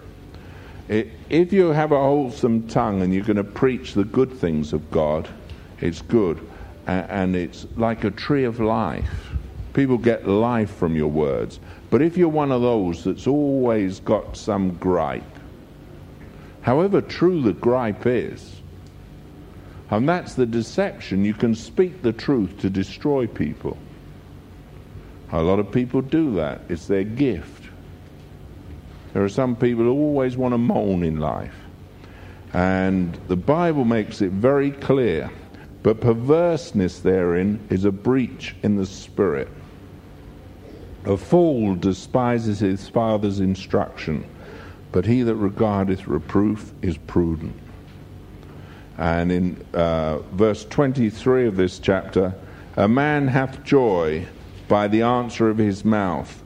It, 0.88 1.10
if 1.28 1.52
you 1.52 1.70
have 1.72 1.90
a 1.90 2.00
wholesome 2.00 2.68
tongue 2.68 3.02
and 3.02 3.12
you're 3.12 3.24
going 3.24 3.36
to 3.36 3.42
preach 3.42 3.94
the 3.94 4.04
good 4.04 4.32
things 4.32 4.72
of 4.72 4.92
God, 4.92 5.28
it's 5.80 6.02
good 6.02 6.45
and 6.86 7.34
it's 7.34 7.66
like 7.76 8.04
a 8.04 8.10
tree 8.10 8.44
of 8.44 8.60
life. 8.60 9.30
People 9.74 9.98
get 9.98 10.28
life 10.28 10.74
from 10.76 10.94
your 10.96 11.08
words. 11.08 11.58
But 11.90 12.00
if 12.02 12.16
you're 12.16 12.28
one 12.28 12.52
of 12.52 12.62
those 12.62 13.04
that's 13.04 13.26
always 13.26 14.00
got 14.00 14.36
some 14.36 14.74
gripe, 14.76 15.22
however 16.62 17.00
true 17.00 17.42
the 17.42 17.52
gripe 17.52 18.06
is, 18.06 18.54
and 19.90 20.08
that's 20.08 20.34
the 20.34 20.46
deception, 20.46 21.24
you 21.24 21.34
can 21.34 21.54
speak 21.54 22.02
the 22.02 22.12
truth 22.12 22.58
to 22.60 22.70
destroy 22.70 23.26
people. 23.26 23.76
A 25.32 25.42
lot 25.42 25.58
of 25.58 25.70
people 25.72 26.00
do 26.02 26.34
that, 26.36 26.60
it's 26.68 26.86
their 26.86 27.04
gift. 27.04 27.64
There 29.12 29.24
are 29.24 29.28
some 29.28 29.56
people 29.56 29.84
who 29.84 29.92
always 29.92 30.36
want 30.36 30.54
to 30.54 30.58
moan 30.58 31.02
in 31.02 31.18
life. 31.20 31.54
And 32.52 33.14
the 33.28 33.36
Bible 33.36 33.84
makes 33.84 34.22
it 34.22 34.30
very 34.30 34.70
clear 34.70 35.30
but 35.86 36.00
perverseness 36.00 36.98
therein 36.98 37.60
is 37.70 37.84
a 37.84 37.92
breach 37.92 38.56
in 38.64 38.74
the 38.74 38.86
spirit. 38.86 39.46
A 41.04 41.16
fool 41.16 41.76
despises 41.76 42.58
his 42.58 42.88
father's 42.88 43.38
instruction, 43.38 44.24
but 44.90 45.06
he 45.06 45.22
that 45.22 45.36
regardeth 45.36 46.08
reproof 46.08 46.72
is 46.82 46.96
prudent. 46.96 47.52
And 48.98 49.30
in 49.30 49.56
uh, 49.74 50.18
verse 50.32 50.64
23 50.64 51.46
of 51.46 51.54
this 51.54 51.78
chapter, 51.78 52.34
a 52.76 52.88
man 52.88 53.28
hath 53.28 53.62
joy 53.62 54.26
by 54.66 54.88
the 54.88 55.02
answer 55.02 55.48
of 55.48 55.58
his 55.58 55.84
mouth, 55.84 56.42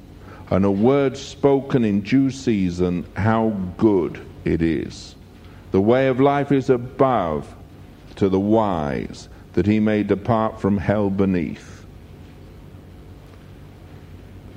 and 0.50 0.66
a 0.66 0.70
word 0.70 1.16
spoken 1.16 1.82
in 1.82 2.02
due 2.02 2.30
season, 2.30 3.06
how 3.14 3.56
good 3.78 4.20
it 4.44 4.61
is. 4.61 5.14
The 5.70 5.80
way 5.80 6.09
of 6.09 6.20
life 6.20 6.52
is 6.52 6.68
above 6.68 7.54
to 8.16 8.28
the 8.28 8.38
wise, 8.40 9.29
that 9.54 9.66
he 9.66 9.80
may 9.80 10.02
depart 10.02 10.61
from 10.61 10.78
hell 10.78 11.11
beneath. 11.11 11.85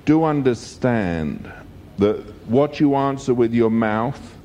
Do 0.05 0.23
understand 0.23 1.51
that 1.97 2.17
what 2.47 2.79
you 2.79 2.95
answer 2.95 3.33
with 3.33 3.53
your 3.53 3.69
mouth 3.69 4.37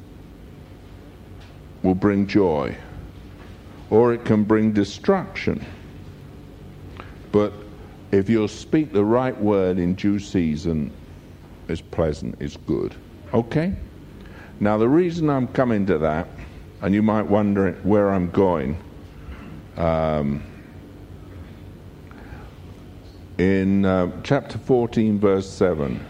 will 1.83 1.95
bring 1.95 2.27
joy, 2.27 2.77
or 3.91 4.15
it 4.15 4.25
can 4.25 4.45
bring 4.45 4.73
destruction. 4.73 5.65
But 7.33 7.53
if 8.11 8.29
you'll 8.31 8.49
speak 8.49 8.93
the 8.93 9.05
right 9.05 9.39
word 9.39 9.79
in 9.79 9.95
due 9.95 10.19
season, 10.19 10.91
it's 11.69 11.81
pleasant, 11.83 12.37
it's 12.41 12.57
good. 12.57 12.95
Okay? 13.35 13.75
Now, 14.61 14.79
the 14.79 14.89
reason 14.89 15.29
I'm 15.29 15.47
coming 15.49 15.85
to 15.87 15.99
that, 15.99 16.27
and 16.83 16.95
you 16.95 17.03
might 17.03 17.23
wonder 17.27 17.73
where 17.83 18.11
I'm 18.11 18.31
going 18.31 18.77
um, 19.79 20.43
in 23.39 23.85
uh, 23.85 24.11
chapter 24.25 24.59
14, 24.59 25.21
verse 25.21 25.49
7, 25.49 26.05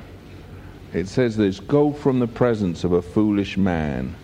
it 0.95 1.07
says 1.07 1.37
this 1.37 1.61
Go 1.61 1.93
from 1.93 2.19
the 2.19 2.27
presence 2.27 2.83
of 2.85 2.93
a 2.93 3.03
foolish 3.03 3.59
man, 3.59 4.15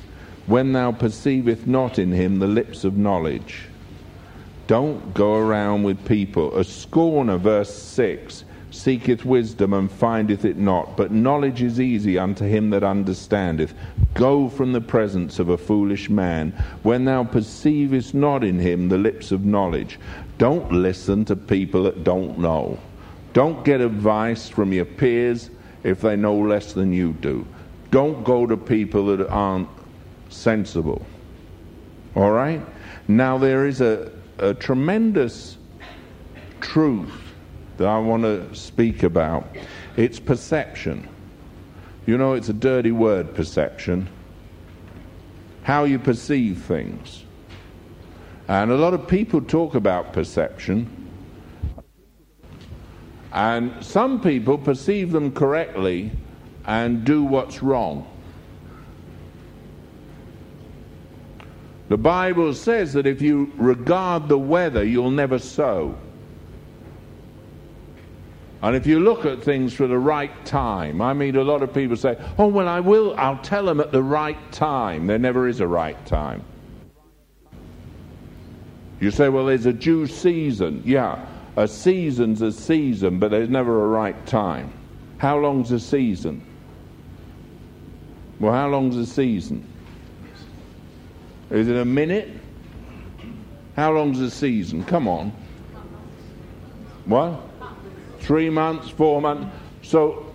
when 0.47 0.73
thou 0.73 0.93
perceivest 0.93 1.67
not 1.67 1.99
in 1.99 2.11
him 2.11 2.39
the 2.39 2.47
lips 2.47 2.85
of 2.85 2.97
knowledge. 2.97 3.65
Don't 4.67 5.13
go 5.13 5.35
around 5.37 5.83
with 5.83 6.03
people. 6.07 6.57
A 6.57 6.65
scorner, 6.65 7.37
verse 7.37 7.73
6, 7.75 8.45
seeketh 8.75 9.25
wisdom 9.25 9.73
and 9.73 9.91
findeth 9.91 10.45
it 10.45 10.57
not. 10.59 10.97
But 10.97 11.13
knowledge 11.13 11.63
is 11.63 11.81
easy 11.81 12.19
unto 12.19 12.45
him 12.45 12.71
that 12.71 12.83
understandeth. 12.83 13.73
Go 14.15 14.49
from 14.49 14.73
the 14.73 14.81
presence 14.81 15.39
of 15.39 15.49
a 15.51 15.57
foolish 15.59 16.11
man, 16.11 16.53
when 16.83 17.05
thou 17.05 17.25
perceivest 17.25 18.15
not 18.15 18.43
in 18.45 18.59
him 18.59 18.89
the 18.89 18.99
lips 18.99 19.31
of 19.33 19.45
knowledge. 19.45 19.99
Don't 20.39 20.71
listen 20.73 21.25
to 21.27 21.37
people 21.37 21.85
that 21.85 22.05
don't 22.05 22.39
know. 22.39 22.79
Don't 23.33 23.65
get 23.65 23.81
advice 23.81 24.49
from 24.49 24.73
your 24.73 24.85
peers 24.85 25.51
if 25.85 26.01
they 26.01 26.17
know 26.17 26.35
less 26.37 26.73
than 26.73 26.93
you 26.93 27.13
do. 27.15 27.47
Don't 27.91 28.25
go 28.25 28.47
to 28.47 28.57
people 28.57 29.17
that 29.17 29.29
aren't 29.29 29.69
sensible. 30.29 31.05
All 32.17 32.31
right? 32.33 32.61
Now, 33.07 33.39
there 33.39 33.67
is 33.67 33.81
a, 33.81 34.11
a 34.39 34.55
tremendous 34.55 35.59
truth 36.61 37.21
that 37.77 37.89
I 37.89 37.99
want 37.99 38.23
to 38.23 38.55
speak 38.55 39.03
about. 39.03 39.47
It's 39.97 40.19
perception. 40.21 41.09
You 42.07 42.19
know, 42.19 42.35
it's 42.35 42.49
a 42.49 42.53
dirty 42.55 42.93
word, 42.93 43.35
perception. 43.35 44.09
How 45.63 45.85
you 45.85 45.99
perceive 45.99 46.63
things. 46.63 47.25
And 48.47 48.71
a 48.71 48.77
lot 48.77 48.95
of 48.95 49.09
people 49.09 49.41
talk 49.41 49.75
about 49.75 50.13
perception. 50.13 50.89
And 53.33 53.83
some 53.85 54.21
people 54.21 54.59
perceive 54.59 55.11
them 55.11 55.33
correctly 55.33 56.13
and 56.67 57.05
do 57.05 57.25
what's 57.25 57.63
wrong. 57.63 58.09
The 61.89 61.97
Bible 61.97 62.55
says 62.55 62.93
that 62.95 63.07
if 63.07 63.21
you 63.21 63.53
regard 63.57 64.29
the 64.29 64.39
weather, 64.39 64.85
you'll 64.85 65.11
never 65.11 65.39
sow. 65.39 65.97
And 68.65 68.75
if 68.75 68.87
you 68.87 68.99
look 68.99 69.27
at 69.27 69.43
things 69.43 69.75
for 69.75 69.87
the 69.87 69.99
right 69.99 70.47
time, 70.47 71.03
I 71.03 71.13
mean, 71.13 71.37
a 71.37 71.45
lot 71.45 71.63
of 71.63 71.75
people 71.75 71.99
say, 71.99 72.17
oh, 72.39 72.47
well, 72.47 72.67
I 72.67 72.81
will, 72.81 73.15
I'll 73.19 73.37
tell 73.43 73.67
them 73.67 73.79
at 73.79 73.93
the 73.93 74.03
right 74.03 74.39
time. 74.53 75.07
There 75.07 75.19
never 75.19 75.49
is 75.49 75.61
a 75.61 75.67
right 75.67 76.03
time. 76.07 76.43
You 79.01 79.11
say, 79.11 79.29
well, 79.29 79.45
there's 79.45 79.67
a 79.67 79.73
due 79.75 80.07
season. 80.07 80.83
Yeah, 80.83 81.27
a 81.59 81.69
season's 81.69 82.41
a 82.41 82.51
season, 82.51 83.19
but 83.19 83.31
there's 83.33 83.51
never 83.51 83.85
a 83.85 83.89
right 83.89 84.25
time. 84.27 84.73
How 85.19 85.37
long's 85.37 85.71
a 85.71 85.79
season? 85.79 86.41
Well, 88.41 88.55
how 88.55 88.69
long's 88.71 88.97
a 88.97 89.05
season? 89.05 89.63
Is 91.51 91.69
it 91.69 91.77
a 91.77 91.85
minute? 91.85 92.31
How 93.77 93.93
long's 93.93 94.21
a 94.21 94.31
season? 94.31 94.85
Come 94.85 95.07
on. 95.07 95.33
What? 97.05 97.43
three 98.25 98.49
months, 98.49 98.89
four 98.89 99.21
months. 99.21 99.47
So 99.83 100.33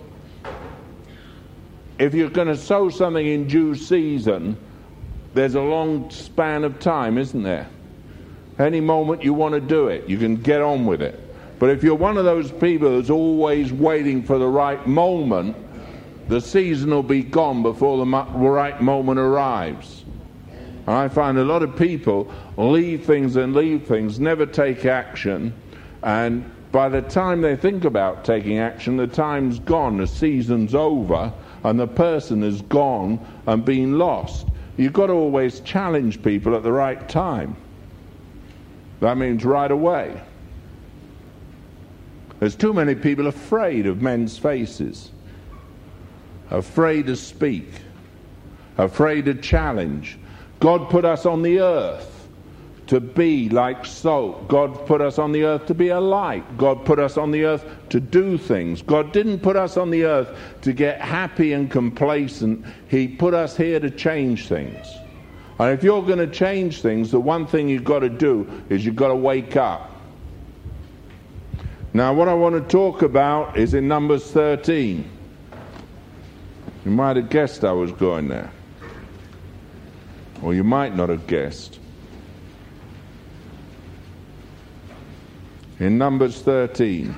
if 1.98 2.14
you're 2.14 2.30
going 2.30 2.46
to 2.48 2.56
sow 2.56 2.88
something 2.88 3.26
in 3.26 3.48
due 3.48 3.74
season, 3.74 4.56
there's 5.34 5.56
a 5.56 5.60
long 5.60 6.08
span 6.10 6.62
of 6.64 6.78
time, 6.78 7.18
isn't 7.18 7.42
there? 7.42 7.68
Any 8.58 8.80
moment 8.80 9.24
you 9.24 9.34
want 9.34 9.54
to 9.54 9.60
do 9.60 9.88
it, 9.88 10.08
you 10.08 10.18
can 10.18 10.36
get 10.36 10.60
on 10.62 10.86
with 10.86 11.02
it. 11.02 11.18
But 11.58 11.70
if 11.70 11.82
you're 11.82 11.94
one 11.96 12.16
of 12.16 12.24
those 12.24 12.52
people 12.52 12.96
that's 12.96 13.10
always 13.10 13.72
waiting 13.72 14.22
for 14.22 14.38
the 14.38 14.46
right 14.46 14.84
moment, 14.86 15.56
the 16.28 16.40
season 16.40 16.90
will 16.90 17.02
be 17.02 17.22
gone 17.22 17.62
before 17.62 17.98
the 17.98 18.06
right 18.10 18.80
moment 18.80 19.18
arrives. 19.18 20.04
And 20.86 20.94
I 20.96 21.08
find 21.08 21.38
a 21.38 21.44
lot 21.44 21.62
of 21.62 21.76
people 21.76 22.32
leave 22.56 23.04
things 23.04 23.34
and 23.36 23.52
leave 23.54 23.86
things, 23.86 24.20
never 24.20 24.46
take 24.46 24.84
action, 24.86 25.52
and 26.02 26.50
by 26.72 26.88
the 26.88 27.02
time 27.02 27.40
they 27.40 27.56
think 27.56 27.84
about 27.84 28.24
taking 28.24 28.58
action, 28.58 28.96
the 28.96 29.06
time's 29.06 29.58
gone, 29.58 29.96
the 29.96 30.06
season's 30.06 30.74
over, 30.74 31.32
and 31.64 31.78
the 31.78 31.86
person 31.86 32.42
is 32.42 32.62
gone 32.62 33.18
and 33.46 33.64
been 33.64 33.98
lost. 33.98 34.46
You've 34.76 34.92
got 34.92 35.08
to 35.08 35.12
always 35.12 35.60
challenge 35.60 36.22
people 36.22 36.54
at 36.54 36.62
the 36.62 36.72
right 36.72 37.08
time. 37.08 37.56
That 39.00 39.16
means 39.16 39.44
right 39.44 39.70
away. 39.70 40.18
There's 42.38 42.54
too 42.56 42.72
many 42.72 42.94
people 42.94 43.26
afraid 43.26 43.86
of 43.86 44.00
men's 44.00 44.38
faces, 44.38 45.10
afraid 46.50 47.06
to 47.08 47.16
speak, 47.16 47.68
afraid 48.78 49.24
to 49.26 49.34
challenge. 49.34 50.18
God 50.60 50.88
put 50.88 51.04
us 51.04 51.26
on 51.26 51.42
the 51.42 51.60
earth 51.60 52.09
to 52.90 52.98
be 52.98 53.48
like 53.48 53.86
salt. 53.86 54.48
God 54.48 54.84
put 54.84 55.00
us 55.00 55.16
on 55.16 55.30
the 55.30 55.44
earth 55.44 55.66
to 55.66 55.74
be 55.74 55.90
a 55.90 56.00
light. 56.00 56.44
God 56.58 56.84
put 56.84 56.98
us 56.98 57.16
on 57.16 57.30
the 57.30 57.44
earth 57.44 57.64
to 57.90 58.00
do 58.00 58.36
things. 58.36 58.82
God 58.82 59.12
didn't 59.12 59.38
put 59.38 59.54
us 59.54 59.76
on 59.76 59.90
the 59.92 60.02
earth 60.04 60.28
to 60.62 60.72
get 60.72 61.00
happy 61.00 61.52
and 61.52 61.70
complacent. 61.70 62.66
He 62.88 63.06
put 63.06 63.32
us 63.32 63.56
here 63.56 63.78
to 63.78 63.90
change 63.92 64.48
things. 64.48 64.88
And 65.60 65.72
if 65.72 65.84
you're 65.84 66.02
going 66.02 66.18
to 66.18 66.26
change 66.26 66.82
things, 66.82 67.12
the 67.12 67.20
one 67.20 67.46
thing 67.46 67.68
you've 67.68 67.84
got 67.84 68.00
to 68.00 68.08
do 68.08 68.50
is 68.68 68.84
you've 68.84 68.96
got 68.96 69.08
to 69.08 69.14
wake 69.14 69.54
up. 69.56 69.88
Now, 71.94 72.12
what 72.12 72.26
I 72.26 72.34
want 72.34 72.56
to 72.56 72.60
talk 72.68 73.02
about 73.02 73.56
is 73.56 73.72
in 73.74 73.86
Numbers 73.86 74.28
13. 74.32 75.08
You 76.84 76.90
might 76.90 77.14
have 77.14 77.28
guessed 77.30 77.64
I 77.64 77.70
was 77.70 77.92
going 77.92 78.26
there. 78.26 78.50
Or 80.42 80.54
you 80.54 80.64
might 80.64 80.96
not 80.96 81.08
have 81.08 81.28
guessed. 81.28 81.76
in 85.80 85.96
Numbers 85.96 86.40
13. 86.42 87.14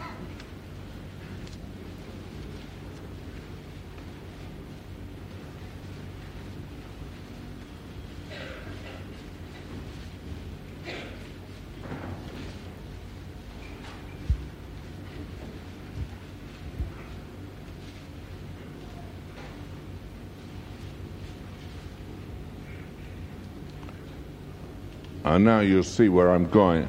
And 25.25 25.45
now 25.47 25.61
you'll 25.61 25.83
see 25.83 26.09
where 26.09 26.31
I'm 26.31 26.49
going. 26.51 26.87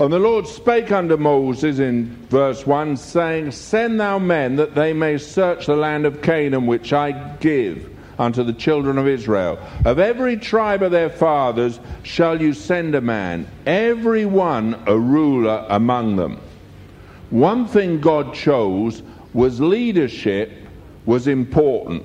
And 0.00 0.12
the 0.12 0.18
Lord 0.18 0.48
spake 0.48 0.90
unto 0.90 1.16
Moses 1.18 1.78
in 1.78 2.06
verse 2.30 2.66
1, 2.66 2.96
saying, 2.96 3.50
Send 3.52 4.00
thou 4.00 4.18
men 4.18 4.56
that 4.56 4.74
they 4.74 4.92
may 4.92 5.18
search 5.18 5.66
the 5.66 5.76
land 5.76 6.06
of 6.06 6.22
Canaan, 6.22 6.66
which 6.66 6.92
I 6.94 7.12
give 7.40 7.88
unto 8.18 8.42
the 8.42 8.54
children 8.54 8.96
of 8.98 9.06
Israel. 9.06 9.58
Of 9.84 9.98
every 9.98 10.38
tribe 10.38 10.82
of 10.82 10.92
their 10.92 11.10
fathers 11.10 11.78
shall 12.04 12.40
you 12.40 12.52
send 12.54 12.94
a 12.94 13.00
man, 13.02 13.46
every 13.66 14.24
one 14.24 14.82
a 14.86 14.98
ruler 14.98 15.64
among 15.68 16.16
them. 16.16 16.40
One 17.30 17.66
thing 17.68 18.00
God 18.00 18.34
chose 18.34 19.02
was 19.34 19.60
leadership 19.60 20.52
was 21.06 21.28
important. 21.28 22.02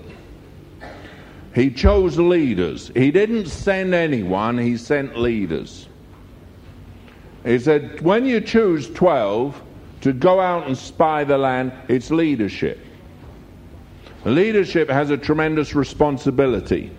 He 1.55 1.71
chose 1.71 2.17
leaders. 2.19 2.91
He 2.93 3.11
didn't 3.11 3.47
send 3.47 3.93
anyone, 3.95 4.57
he 4.57 4.77
sent 4.77 5.17
leaders. 5.17 5.86
He 7.43 7.59
said, 7.59 8.01
when 8.01 8.25
you 8.25 8.41
choose 8.41 8.89
12 8.91 9.61
to 10.01 10.13
go 10.13 10.39
out 10.39 10.67
and 10.67 10.77
spy 10.77 11.23
the 11.23 11.37
land, 11.37 11.71
it's 11.87 12.11
leadership. 12.11 12.79
Leadership 14.25 14.89
has 14.89 15.09
a 15.09 15.17
tremendous 15.17 15.73
responsibility. 15.73 16.91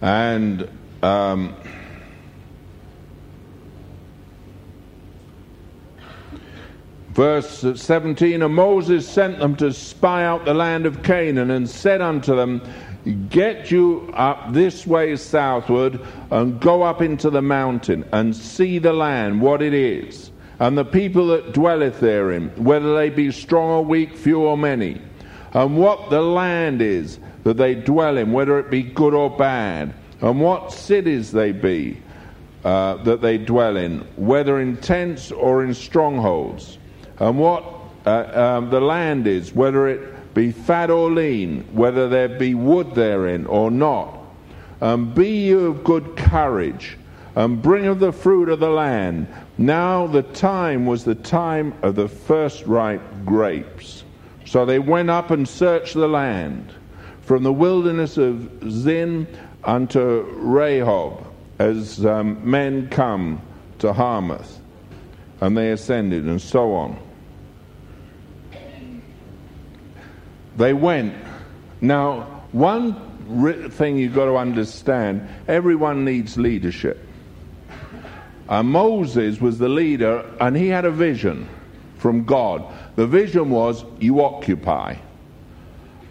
And 0.00 0.68
um, 1.02 1.56
verse 7.10 7.64
17 7.74 8.42
And 8.42 8.54
Moses 8.54 9.08
sent 9.08 9.40
them 9.40 9.56
to 9.56 9.72
spy 9.72 10.24
out 10.24 10.44
the 10.44 10.54
land 10.54 10.86
of 10.86 11.02
Canaan 11.02 11.50
and 11.50 11.68
said 11.68 12.00
unto 12.00 12.36
them, 12.36 12.62
Get 13.30 13.70
you 13.70 14.10
up 14.14 14.52
this 14.52 14.86
way 14.86 15.14
southward 15.16 16.00
and 16.30 16.60
go 16.60 16.82
up 16.82 17.00
into 17.00 17.30
the 17.30 17.42
mountain 17.42 18.04
and 18.12 18.34
see 18.34 18.78
the 18.78 18.92
land, 18.92 19.40
what 19.40 19.62
it 19.62 19.72
is, 19.72 20.30
and 20.58 20.76
the 20.76 20.84
people 20.84 21.28
that 21.28 21.52
dwelleth 21.52 22.00
therein, 22.00 22.50
whether 22.56 22.96
they 22.96 23.08
be 23.08 23.30
strong 23.30 23.70
or 23.70 23.84
weak, 23.84 24.16
few 24.16 24.40
or 24.40 24.58
many, 24.58 25.00
and 25.54 25.76
what 25.78 26.10
the 26.10 26.20
land 26.20 26.82
is 26.82 27.18
that 27.44 27.56
they 27.56 27.74
dwell 27.74 28.18
in, 28.18 28.32
whether 28.32 28.58
it 28.58 28.68
be 28.70 28.82
good 28.82 29.14
or 29.14 29.30
bad, 29.30 29.94
and 30.20 30.40
what 30.40 30.72
cities 30.72 31.30
they 31.30 31.52
be 31.52 32.02
uh, 32.64 32.96
that 33.04 33.22
they 33.22 33.38
dwell 33.38 33.76
in, 33.76 34.00
whether 34.16 34.58
in 34.60 34.76
tents 34.76 35.30
or 35.30 35.64
in 35.64 35.72
strongholds, 35.72 36.78
and 37.20 37.38
what 37.38 37.64
uh, 38.06 38.56
um, 38.58 38.68
the 38.70 38.80
land 38.80 39.26
is, 39.26 39.54
whether 39.54 39.86
it 39.86 40.00
be 40.34 40.52
fat 40.52 40.90
or 40.90 41.10
lean, 41.10 41.64
whether 41.72 42.08
there 42.08 42.28
be 42.28 42.54
wood 42.54 42.94
therein 42.94 43.46
or 43.46 43.70
not. 43.70 44.14
And 44.80 44.90
um, 44.90 45.14
be 45.14 45.28
you 45.46 45.66
of 45.66 45.82
good 45.82 46.16
courage, 46.16 46.96
and 47.34 47.44
um, 47.44 47.56
bring 47.60 47.86
of 47.86 47.98
the 47.98 48.12
fruit 48.12 48.48
of 48.48 48.60
the 48.60 48.68
land. 48.70 49.26
Now 49.56 50.06
the 50.06 50.22
time 50.22 50.86
was 50.86 51.02
the 51.02 51.16
time 51.16 51.74
of 51.82 51.96
the 51.96 52.06
first 52.06 52.64
ripe 52.64 53.02
grapes. 53.26 54.04
So 54.44 54.64
they 54.64 54.78
went 54.78 55.10
up 55.10 55.30
and 55.32 55.48
searched 55.48 55.94
the 55.94 56.06
land, 56.06 56.72
from 57.22 57.42
the 57.42 57.52
wilderness 57.52 58.18
of 58.18 58.50
Zin 58.70 59.26
unto 59.64 60.24
Rehob, 60.40 61.24
as 61.58 62.06
um, 62.06 62.38
men 62.48 62.88
come 62.88 63.42
to 63.80 63.92
Hamath. 63.92 64.60
And 65.40 65.56
they 65.56 65.72
ascended, 65.72 66.24
and 66.26 66.40
so 66.40 66.72
on. 66.74 66.96
They 70.58 70.72
went. 70.74 71.14
Now, 71.80 72.42
one 72.50 73.70
thing 73.70 73.96
you've 73.96 74.14
got 74.14 74.24
to 74.24 74.36
understand 74.36 75.28
everyone 75.46 76.04
needs 76.04 76.36
leadership. 76.36 76.98
And 77.68 78.50
uh, 78.50 78.62
Moses 78.64 79.40
was 79.40 79.58
the 79.58 79.68
leader, 79.68 80.24
and 80.40 80.56
he 80.56 80.66
had 80.66 80.84
a 80.84 80.90
vision 80.90 81.48
from 81.98 82.24
God. 82.24 82.64
The 82.96 83.06
vision 83.06 83.50
was, 83.50 83.84
You 84.00 84.22
occupy. 84.24 84.96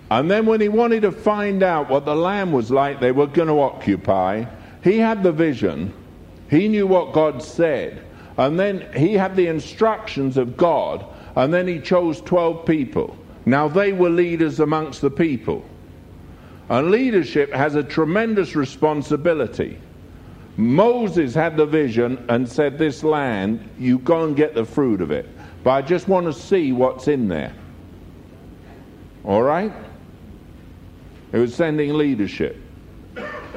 And 0.10 0.32
then, 0.32 0.46
when 0.46 0.62
he 0.62 0.70
wanted 0.70 1.02
to 1.02 1.12
find 1.12 1.62
out 1.62 1.90
what 1.90 2.06
the 2.06 2.16
land 2.16 2.54
was 2.54 2.72
like 2.72 3.02
they 3.02 3.12
were 3.12 3.28
going 3.28 3.50
to 3.50 3.60
occupy, 3.60 4.46
he 4.82 4.98
had 4.98 5.24
the 5.24 5.34
vision. 5.34 5.92
He 6.50 6.70
knew 6.70 6.88
what 6.88 7.12
God 7.12 7.44
said. 7.44 8.02
And 8.38 8.58
then 8.58 8.88
he 8.96 9.16
had 9.16 9.36
the 9.36 9.48
instructions 9.48 10.38
of 10.38 10.56
God. 10.56 11.06
And 11.36 11.54
then 11.54 11.68
he 11.68 11.82
chose 11.82 12.22
12 12.22 12.66
people. 12.66 13.18
Now, 13.48 13.70
they 13.70 13.94
were 13.94 14.10
leaders 14.10 14.60
amongst 14.60 15.00
the 15.00 15.10
people. 15.10 15.64
And 16.68 16.92
leadership 16.92 17.54
has 17.54 17.76
a 17.76 17.84
tremendous 17.84 18.58
responsibility. 18.58 19.78
Moses 20.58 21.34
had 21.34 21.56
the 21.56 21.66
vision 21.66 22.26
and 22.28 22.46
said, 22.46 22.78
This 22.78 23.06
land, 23.06 23.64
you 23.80 24.00
go 24.00 24.26
and 24.26 24.36
get 24.36 24.54
the 24.54 24.66
fruit 24.66 25.00
of 25.00 25.12
it. 25.12 25.30
But 25.64 25.70
I 25.72 25.82
just 25.82 26.10
want 26.10 26.26
to 26.26 26.34
see 26.34 26.74
what's 26.74 27.08
in 27.08 27.30
there. 27.30 27.54
All 29.24 29.44
right? 29.44 29.72
It 31.32 31.38
was 31.38 31.56
sending 31.56 31.94
leadership. 31.94 32.58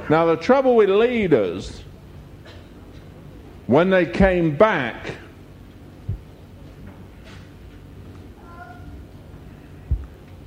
Now, 0.08 0.24
the 0.24 0.36
trouble 0.36 0.76
with 0.76 0.88
leaders, 0.88 1.82
when 3.66 3.90
they 3.90 4.06
came 4.06 4.54
back, 4.56 5.14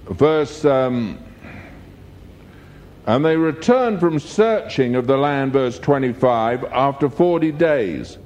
verse. 0.10 0.66
Um, 0.66 1.18
and 3.06 3.26
they 3.26 3.36
returned 3.36 4.00
from 4.00 4.18
searching 4.20 4.96
of 4.96 5.08
the 5.08 5.18
land, 5.18 5.52
verse 5.52 5.78
25, 5.78 6.64
after 6.66 7.10
40 7.10 7.52
days. 7.52 8.18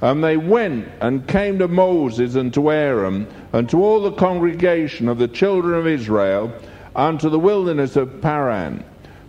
And 0.00 0.24
they 0.24 0.38
went 0.38 0.88
and 1.02 1.28
came 1.28 1.58
to 1.58 1.68
Moses 1.68 2.34
and 2.34 2.52
to 2.54 2.72
Aaron 2.72 3.26
and 3.52 3.68
to 3.68 3.84
all 3.84 4.00
the 4.00 4.12
congregation 4.12 5.08
of 5.08 5.18
the 5.18 5.28
children 5.28 5.78
of 5.78 5.86
Israel 5.86 6.50
unto 6.96 7.28
the 7.28 7.38
wilderness 7.38 7.94
of 7.96 8.22
Paran 8.22 8.82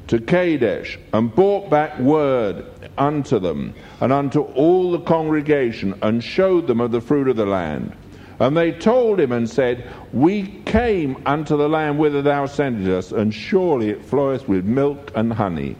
to 0.08 0.20
Kadesh 0.20 0.98
and 1.14 1.34
brought 1.36 1.70
back 1.70 1.98
word 2.00 2.66
unto 2.98 3.40
them 3.40 3.74
and 4.02 4.12
unto 4.14 4.42
all 4.42 4.92
the 4.92 5.00
congregation 5.02 6.00
and 6.02 6.24
showed 6.24 6.66
them 6.66 6.80
of 6.80 6.92
the 6.92 7.02
fruit 7.02 7.28
of 7.28 7.36
the 7.36 7.46
land. 7.46 7.94
And 8.40 8.58
they 8.58 8.72
told 8.72 9.20
him 9.20 9.32
and 9.32 9.50
said, 9.50 9.86
We 10.12 10.48
came 10.66 11.18
unto 11.26 11.56
the 11.56 11.70
land 11.70 11.98
whither 12.00 12.22
thou 12.22 12.46
sendest 12.46 13.12
us, 13.12 13.12
and 13.12 13.34
surely 13.34 13.90
it 13.90 14.04
floweth 14.04 14.48
with 14.48 14.66
milk 14.66 15.12
and 15.16 15.32
honey. 15.34 15.76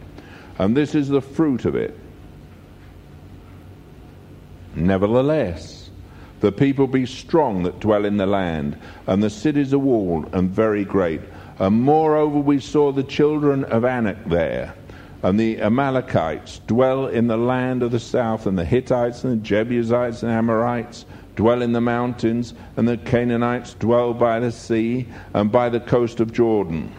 And 0.58 0.76
this 0.76 0.94
is 0.94 1.08
the 1.08 1.20
fruit 1.20 1.64
of 1.64 1.74
it. 1.74 1.98
Nevertheless, 4.76 5.90
the 6.40 6.52
people 6.52 6.86
be 6.86 7.06
strong 7.06 7.62
that 7.64 7.80
dwell 7.80 8.04
in 8.04 8.18
the 8.18 8.26
land, 8.26 8.76
and 9.06 9.22
the 9.22 9.30
cities 9.30 9.72
are 9.74 9.78
walled 9.78 10.32
and 10.34 10.50
very 10.50 10.84
great. 10.84 11.20
And 11.58 11.82
moreover, 11.82 12.38
we 12.38 12.60
saw 12.60 12.92
the 12.92 13.02
children 13.04 13.64
of 13.64 13.84
Anak 13.84 14.24
there. 14.26 14.74
And 15.22 15.40
the 15.40 15.60
Amalekites 15.60 16.60
dwell 16.66 17.06
in 17.06 17.26
the 17.28 17.36
land 17.36 17.82
of 17.82 17.90
the 17.90 18.00
south, 18.00 18.46
and 18.46 18.56
the 18.58 18.64
Hittites, 18.64 19.24
and 19.24 19.32
the 19.34 19.44
Jebusites, 19.44 20.22
and 20.22 20.30
Amorites 20.30 21.04
dwell 21.36 21.62
in 21.62 21.72
the 21.72 21.80
mountains, 21.80 22.54
and 22.76 22.86
the 22.88 22.96
Canaanites 22.96 23.74
dwell 23.74 24.14
by 24.14 24.40
the 24.40 24.52
sea 24.52 25.06
and 25.32 25.50
by 25.50 25.68
the 25.68 25.80
coast 25.80 26.20
of 26.20 26.32
Jordan. 26.32 26.92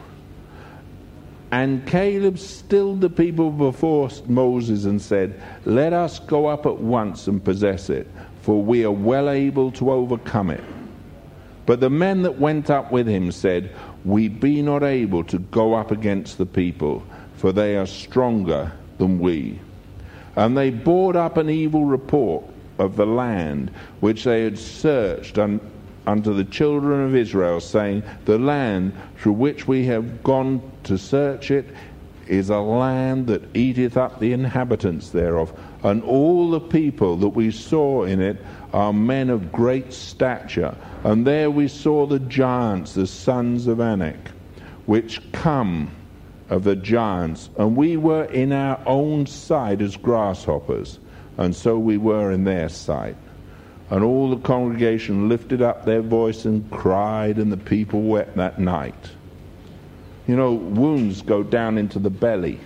And 1.51 1.85
Caleb 1.87 2.37
stilled 2.37 3.01
the 3.01 3.09
people 3.09 3.49
before 3.51 4.09
Moses 4.27 4.85
and 4.85 5.01
said, 5.01 5.41
Let 5.63 5.93
us 5.93 6.19
go 6.19 6.47
up 6.47 6.65
at 6.65 6.77
once 6.77 7.27
and 7.27 7.43
possess 7.43 7.89
it, 7.89 8.09
for 8.41 8.61
we 8.61 8.83
are 8.83 8.91
well 8.91 9.29
able 9.29 9.71
to 9.73 9.91
overcome 9.91 10.49
it. 10.49 10.63
But 11.65 11.79
the 11.79 11.89
men 11.89 12.23
that 12.23 12.37
went 12.39 12.69
up 12.69 12.91
with 12.91 13.07
him 13.07 13.31
said, 13.31 13.73
We 14.03 14.27
be 14.27 14.61
not 14.61 14.83
able 14.83 15.23
to 15.25 15.39
go 15.39 15.75
up 15.75 15.91
against 15.91 16.37
the 16.37 16.45
people, 16.45 17.03
for 17.37 17.51
they 17.53 17.77
are 17.77 17.87
stronger 17.87 18.71
than 18.97 19.19
we. 19.19 19.59
And 20.35 20.57
they 20.57 20.69
brought 20.71 21.15
up 21.15 21.37
an 21.37 21.49
evil 21.49 21.85
report 21.85 22.43
of 22.77 22.95
the 22.95 23.05
land 23.05 23.71
which 24.01 24.23
they 24.23 24.43
had 24.43 24.57
searched 24.57 25.37
un, 25.37 25.59
unto 26.07 26.33
the 26.33 26.43
children 26.43 27.05
of 27.05 27.15
Israel, 27.15 27.59
saying, 27.59 28.03
The 28.25 28.37
land 28.39 28.93
through 29.17 29.33
which 29.33 29.67
we 29.67 29.85
have 29.85 30.23
gone 30.23 30.61
to 30.83 30.97
search 30.97 31.51
it 31.51 31.65
is 32.27 32.49
a 32.49 32.59
land 32.59 33.27
that 33.27 33.43
eateth 33.55 33.97
up 33.97 34.19
the 34.19 34.33
inhabitants 34.33 35.09
thereof, 35.09 35.57
and 35.83 36.01
all 36.03 36.49
the 36.49 36.59
people 36.59 37.15
that 37.17 37.29
we 37.29 37.51
saw 37.51 38.03
in 38.05 38.19
it 38.19 38.37
are 38.73 38.91
men 38.93 39.29
of 39.29 39.51
great 39.51 39.93
stature. 39.93 40.75
And 41.03 41.25
there 41.25 41.51
we 41.51 41.67
saw 41.67 42.05
the 42.07 42.19
giants, 42.19 42.95
the 42.95 43.05
sons 43.07 43.67
of 43.67 43.79
Anak, 43.79 44.17
which 44.87 45.21
come 45.31 45.91
of 46.49 46.63
the 46.63 46.75
giants, 46.75 47.51
and 47.57 47.75
we 47.75 47.95
were 47.97 48.25
in 48.25 48.51
our 48.51 48.79
own 48.85 49.25
sight 49.27 49.81
as 49.81 49.95
grasshoppers 49.95 50.99
and 51.37 51.55
so 51.55 51.77
we 51.77 51.97
were 51.97 52.31
in 52.31 52.43
their 52.43 52.69
sight. 52.69 53.15
And 53.91 54.03
all 54.03 54.29
the 54.29 54.37
congregation 54.37 55.29
lifted 55.29 55.61
up 55.61 55.85
their 55.85 56.01
voice 56.01 56.45
and 56.45 56.69
cried, 56.71 57.37
and 57.37 57.51
the 57.51 57.57
people 57.57 58.01
wept 58.01 58.35
that 58.37 58.59
night. 58.59 59.11
You 60.27 60.35
know, 60.35 60.53
wounds 60.53 61.21
go 61.21 61.43
down 61.43 61.77
into 61.77 61.99
the 61.99 62.09
belly. 62.09 62.59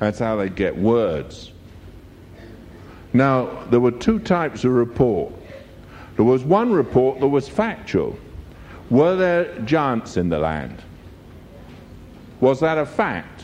That's 0.00 0.18
how 0.18 0.36
they 0.36 0.48
get 0.48 0.76
words. 0.76 1.52
Now, 3.12 3.62
there 3.70 3.80
were 3.80 3.90
two 3.92 4.18
types 4.18 4.64
of 4.64 4.72
report. 4.72 5.32
There 6.16 6.24
was 6.24 6.42
one 6.42 6.72
report 6.72 7.20
that 7.20 7.28
was 7.28 7.48
factual. 7.48 8.18
Were 8.88 9.14
there 9.14 9.56
giants 9.60 10.16
in 10.16 10.28
the 10.30 10.38
land? 10.38 10.82
Was 12.40 12.60
that 12.60 12.76
a 12.78 12.86
fact? 12.86 13.39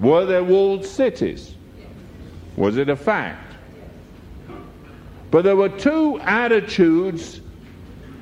Were 0.00 0.24
there 0.26 0.42
walled 0.44 0.84
cities? 0.84 1.54
Was 2.56 2.76
it 2.76 2.88
a 2.88 2.96
fact? 2.96 3.54
But 5.30 5.44
there 5.44 5.56
were 5.56 5.68
two 5.68 6.20
attitudes 6.20 7.40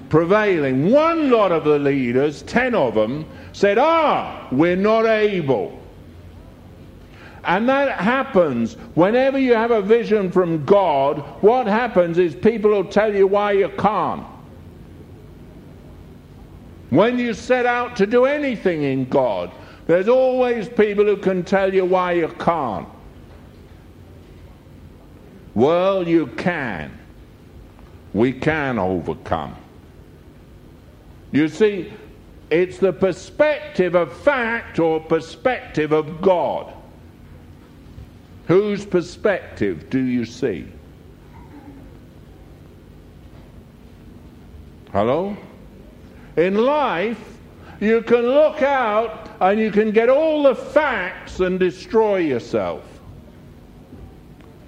prevailing. 0.09 0.91
One 0.91 1.31
lot 1.31 1.53
of 1.53 1.65
the 1.65 1.79
leaders, 1.79 2.43
ten 2.43 2.75
of 2.75 2.95
them, 2.95 3.25
said, 3.53 3.79
Ah, 3.79 4.49
we're 4.51 4.77
not 4.77 5.07
able. 5.07 5.79
And 7.45 7.69
that 7.69 7.93
happens 7.93 8.75
whenever 8.95 9.37
you 9.39 9.55
have 9.55 9.73
a 9.73 9.83
vision 9.83 10.31
from 10.31 10.65
God. 10.65 11.19
What 11.43 11.67
happens 11.67 12.17
is 12.17 12.35
people 12.35 12.71
will 12.71 12.85
tell 12.85 13.13
you 13.15 13.27
why 13.27 13.53
you 13.53 13.69
can't. 13.69 14.25
When 16.91 17.19
you 17.19 17.35
set 17.35 17.67
out 17.67 17.97
to 17.97 18.07
do 18.07 18.27
anything 18.27 18.83
in 18.83 19.07
God, 19.07 19.51
there's 19.87 20.09
always 20.09 20.69
people 20.69 21.05
who 21.05 21.17
can 21.17 21.43
tell 21.43 21.73
you 21.75 21.85
why 21.85 22.13
you 22.13 22.29
can't. 22.29 22.89
Well, 25.55 26.07
you 26.07 26.29
can. 26.29 26.97
We 28.15 28.33
can 28.33 28.79
overcome. 28.79 29.57
You 31.33 31.49
see, 31.49 31.93
it's 32.51 32.79
the 32.79 32.93
perspective 32.93 33.95
of 33.95 34.17
fact 34.19 34.79
or 34.79 35.01
perspective 35.01 35.93
of 35.93 36.21
God. 36.21 36.73
Whose 38.47 38.85
perspective 38.87 39.91
do 39.91 40.01
you 40.01 40.25
see? 40.25 40.67
Hello? 44.93 45.37
In 46.37 46.57
life, 46.65 47.32
you 47.81 48.03
can 48.03 48.23
look 48.23 48.63
out 48.63 49.29
and 49.41 49.59
you 49.59 49.71
can 49.71 49.91
get 49.91 50.09
all 50.09 50.43
the 50.43 50.55
facts 50.55 51.41
and 51.41 51.59
destroy 51.59 52.19
yourself. 52.19 52.83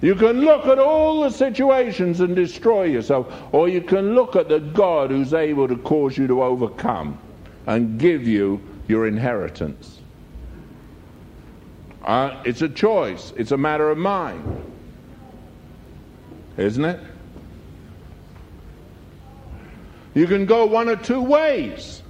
You 0.01 0.15
can 0.15 0.41
look 0.41 0.65
at 0.67 0.77
all 0.77 1.21
the 1.21 1.29
situations 1.31 2.19
and 2.19 2.35
destroy 2.35 2.83
yourself, 2.83 3.33
or 3.51 3.69
you 3.69 3.81
can 3.81 4.13
look 4.13 4.35
at 4.35 4.49
the 4.49 4.59
God 4.59 5.09
who's 5.09 5.33
able 5.33 5.67
to 5.67 5.77
cause 5.77 6.17
you 6.17 6.27
to 6.27 6.43
overcome 6.43 7.17
and 7.65 7.97
give 7.97 8.27
you 8.27 8.61
your 8.87 9.07
inheritance. 9.07 9.99
Uh, 12.03 12.35
it's 12.45 12.61
a 12.61 12.69
choice, 12.69 13.33
it's 13.35 13.51
a 13.51 13.57
matter 13.57 13.89
of 13.89 13.97
mind, 13.97 14.61
isn't 16.57 16.85
it? 16.85 16.99
You 20.13 20.27
can 20.27 20.45
go 20.45 20.65
one 20.67 20.87
or 20.87 20.97
two 20.97 21.21
ways. 21.21 22.03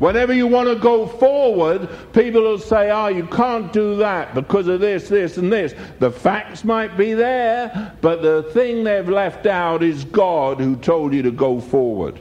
Whenever 0.00 0.32
you 0.32 0.46
want 0.46 0.66
to 0.66 0.76
go 0.76 1.06
forward, 1.06 1.86
people 2.14 2.40
will 2.40 2.58
say, 2.58 2.90
oh, 2.90 3.08
you 3.08 3.24
can't 3.26 3.70
do 3.70 3.96
that 3.96 4.34
because 4.34 4.66
of 4.66 4.80
this, 4.80 5.10
this, 5.10 5.36
and 5.36 5.52
this. 5.52 5.74
The 5.98 6.10
facts 6.10 6.64
might 6.64 6.96
be 6.96 7.12
there, 7.12 7.92
but 8.00 8.22
the 8.22 8.44
thing 8.54 8.82
they've 8.82 9.06
left 9.08 9.44
out 9.44 9.82
is 9.82 10.04
God 10.06 10.58
who 10.58 10.76
told 10.76 11.12
you 11.12 11.20
to 11.20 11.30
go 11.30 11.60
forward. 11.60 12.18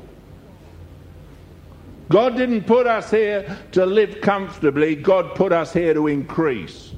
God 2.09 2.35
didn't 2.35 2.65
put 2.65 2.85
us 2.85 3.09
here 3.11 3.57
to 3.71 3.85
live 3.85 4.19
comfortably, 4.19 4.95
God 4.95 5.33
put 5.35 5.53
us 5.53 5.71
here 5.71 5.93
to 5.93 6.07
increase. 6.07 6.91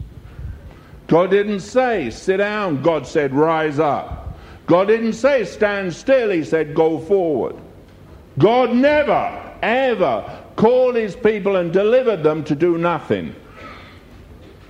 God 1.06 1.30
didn't 1.30 1.60
say, 1.60 2.10
sit 2.10 2.38
down, 2.38 2.82
God 2.82 3.06
said, 3.06 3.36
rise 3.36 3.78
up. 3.78 4.36
God 4.66 4.86
didn't 4.86 5.14
say, 5.14 5.46
stand 5.46 5.94
still, 5.94 6.32
He 6.32 6.44
said, 6.44 6.74
go 6.74 6.98
forward. 6.98 7.56
God 8.40 8.74
never, 8.74 9.58
ever 9.62 10.41
called 10.56 10.96
his 10.96 11.16
people 11.16 11.58
and 11.58 11.72
delivered 11.72 12.24
them 12.24 12.44
to 12.46 12.56
do 12.56 12.78
nothing. 12.78 13.36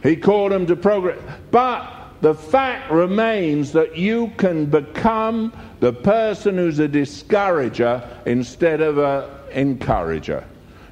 He 0.04 0.16
called 0.16 0.52
them 0.52 0.66
to 0.68 0.76
progress. 0.76 1.20
But 1.52 1.92
the 2.22 2.34
fact 2.34 2.92
remains 2.92 3.72
that 3.74 3.98
you 3.98 4.32
can 4.38 4.66
become 4.66 5.54
the 5.80 5.94
person 5.94 6.56
who's 6.58 6.80
a 6.80 6.88
discourager 6.88 8.04
instead 8.26 8.82
of 8.82 8.98
an 9.00 9.30
encourager. 9.52 10.44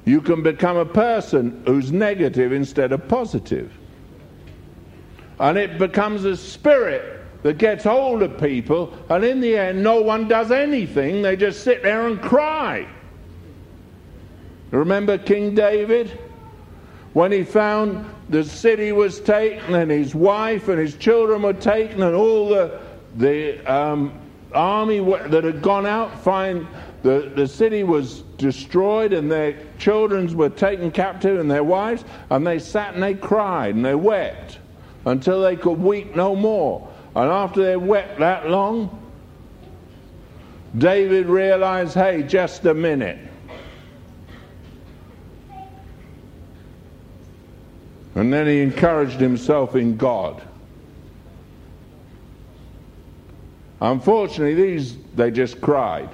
You 0.06 0.21
can 0.21 0.41
become 0.41 0.78
a 0.78 0.86
person 0.86 1.62
who's 1.65 1.91
negative 1.91 2.52
instead 2.52 2.91
of 2.91 3.08
positive. 3.08 3.71
And 5.39 5.58
it 5.58 5.78
becomes 5.78 6.25
a 6.25 6.36
spirit 6.36 7.21
that 7.43 7.58
gets 7.58 7.86
hold 7.86 8.21
of 8.21 8.38
people, 8.38 8.91
and 9.10 9.23
in 9.23 9.39
the 9.39 9.56
end, 9.56 9.82
no 9.82 10.02
one 10.02 10.28
does 10.28 10.52
anything. 10.52 11.21
They 11.21 11.38
just 11.38 11.63
sit 11.63 11.82
there 11.84 12.08
and 12.08 12.21
cry. 12.21 12.86
Remember 14.71 15.17
King 15.17 15.55
David? 15.55 16.12
When 17.13 17.32
he 17.32 17.43
found 17.43 18.05
the 18.29 18.43
city 18.43 18.91
was 18.91 19.19
taken 19.19 19.73
and 19.73 19.89
his 19.89 20.13
wife 20.13 20.67
and 20.69 20.77
his 20.77 20.95
children 20.95 21.41
were 21.41 21.53
taken 21.53 22.03
and 22.03 22.15
all 22.15 22.49
the, 22.49 22.79
the 23.17 23.58
um, 23.71 24.13
army 24.53 24.99
that 25.29 25.43
had 25.43 25.62
gone 25.62 25.88
out 25.88 26.17
find 26.19 26.67
the, 27.01 27.32
the 27.36 27.47
city 27.47 27.84
was 27.84 28.21
destroyed 28.38 29.12
and 29.13 29.32
their 29.32 29.58
children 29.79 30.36
were 30.38 30.49
taken 30.49 30.91
captive 30.91 31.39
and 31.39 31.49
their 31.49 31.63
wives 31.63 32.03
and 32.29 32.45
they 32.45 32.60
sat 32.60 32.93
and 32.93 33.01
they 33.01 33.15
cried 33.15 33.73
and 33.73 33.84
they 33.84 33.95
wept 33.95 34.60
until 35.05 35.41
they 35.41 35.55
could 35.55 35.79
weep 35.79 36.15
no 36.15 36.36
more 36.36 36.88
and 37.15 37.32
after 37.32 37.63
they 37.63 37.77
wept 37.77 38.19
that 38.19 38.49
long 38.49 39.01
david 40.77 41.25
realized 41.27 41.93
hey 41.93 42.21
just 42.21 42.65
a 42.65 42.73
minute 42.73 43.19
And 48.19 48.34
then 48.34 48.47
he 48.47 48.60
encouraged 48.60 49.21
himself 49.21 49.77
in 49.77 49.95
God. 49.95 50.41
Unfortunately, 53.79 54.55
these, 54.55 54.97
they 55.15 55.32
just 55.32 55.62
cried. 55.62 56.10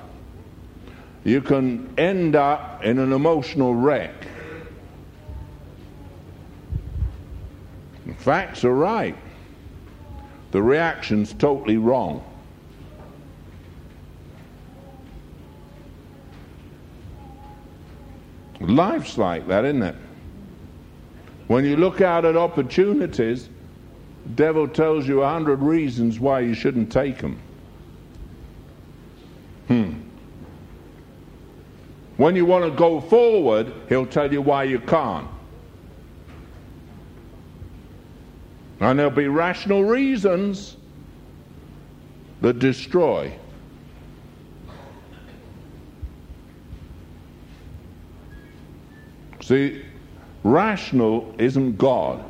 You 1.24 1.42
can 1.42 1.92
end 1.98 2.36
up 2.36 2.84
in 2.86 3.00
an 3.00 3.12
emotional 3.12 3.74
wreck. 3.74 4.14
The 8.06 8.14
facts 8.14 8.64
are 8.64 8.76
right. 8.76 9.18
The 10.52 10.62
reaction's 10.62 11.34
totally 11.34 11.78
wrong. 11.78 12.24
Life's 18.62 19.18
like 19.18 19.48
that, 19.48 19.66
isn't 19.66 19.82
it? 19.82 19.96
When 21.48 21.64
you 21.66 21.78
look 21.78 22.02
out 22.02 22.26
at 22.26 22.36
opportunities, 22.36 23.50
devil 24.36 24.68
tells 24.68 25.08
you 25.08 25.22
a 25.22 25.30
hundred 25.30 25.62
reasons 25.62 26.20
why 26.20 26.40
you 26.40 26.54
shouldn't 26.56 26.92
take 26.92 27.20
them. 27.20 27.40
Hmm. 29.68 29.92
When 32.18 32.36
you 32.36 32.46
want 32.46 32.66
to 32.66 32.72
go 32.72 33.00
forward, 33.00 33.72
he'll 33.90 34.06
tell 34.08 34.32
you 34.32 34.42
why 34.42 34.64
you 34.64 34.80
can't. 34.80 35.28
And 38.80 38.98
there'll 39.00 39.12
be 39.12 39.28
rational 39.28 39.84
reasons 39.84 40.76
that 42.42 42.60
destroy. 42.60 43.32
See, 49.42 49.85
Rational 50.46 51.34
isn't 51.40 51.80
God. 51.80 52.24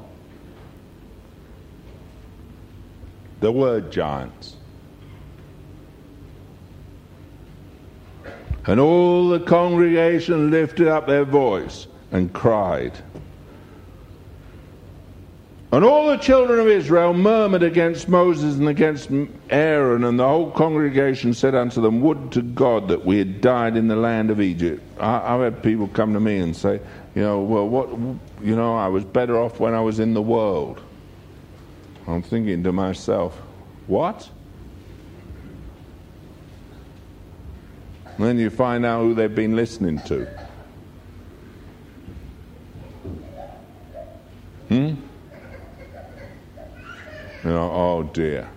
The 3.42 3.52
word 3.52 3.92
giants. 3.92 4.56
And 8.68 8.80
all 8.80 9.28
the 9.28 9.42
congregation 9.42 10.50
lifted 10.50 10.88
up 10.88 11.08
their 11.08 11.26
voice 11.26 11.88
and 12.14 12.32
cried. 12.32 12.94
And 15.74 15.84
all 15.84 16.08
the 16.08 16.16
children 16.16 16.62
of 16.62 16.68
Israel 16.70 17.14
murmured 17.14 17.64
against 17.64 18.08
Moses 18.08 18.56
and 18.56 18.70
against 18.70 19.10
Aaron, 19.50 20.06
and 20.06 20.18
the 20.18 20.26
whole 20.26 20.52
congregation 20.52 21.34
said 21.34 21.54
unto 21.54 21.82
them, 21.82 22.00
Would 22.00 22.32
to 22.32 22.42
God 22.42 22.88
that 22.88 23.04
we 23.06 23.18
had 23.18 23.42
died 23.42 23.76
in 23.76 23.90
the 23.90 23.96
land 23.98 24.32
of 24.32 24.40
Egypt. 24.40 24.82
I, 25.02 25.18
have 25.34 25.42
had 25.42 25.62
people 25.64 25.90
come 25.90 26.14
to 26.14 26.20
me 26.22 26.38
and 26.38 26.56
say, 26.56 26.80
you 27.16 27.22
know, 27.22 27.40
well, 27.42 27.68
what, 27.68 27.90
you 28.46 28.56
know, 28.58 28.76
I 28.76 28.90
was 28.90 29.04
better 29.06 29.40
off 29.40 29.58
when 29.62 29.74
I 29.74 29.80
was 29.80 30.00
in 30.02 30.14
the 30.14 30.22
world. 30.22 30.82
I'm 32.08 32.22
thinking 32.22 32.62
to 32.66 32.74
myself, 32.74 33.34
what? 33.88 34.30
And 38.06 38.18
then 38.26 38.38
you 38.38 38.50
find 38.50 38.86
out 38.86 39.02
who 39.04 39.14
they've 39.14 39.34
been 39.34 39.56
listening 39.56 40.00
to. 40.04 40.26
Hmm? 44.68 44.96
You 47.46 47.48
know, 47.52 47.72
oh 47.72 48.04
dear. 48.12 48.50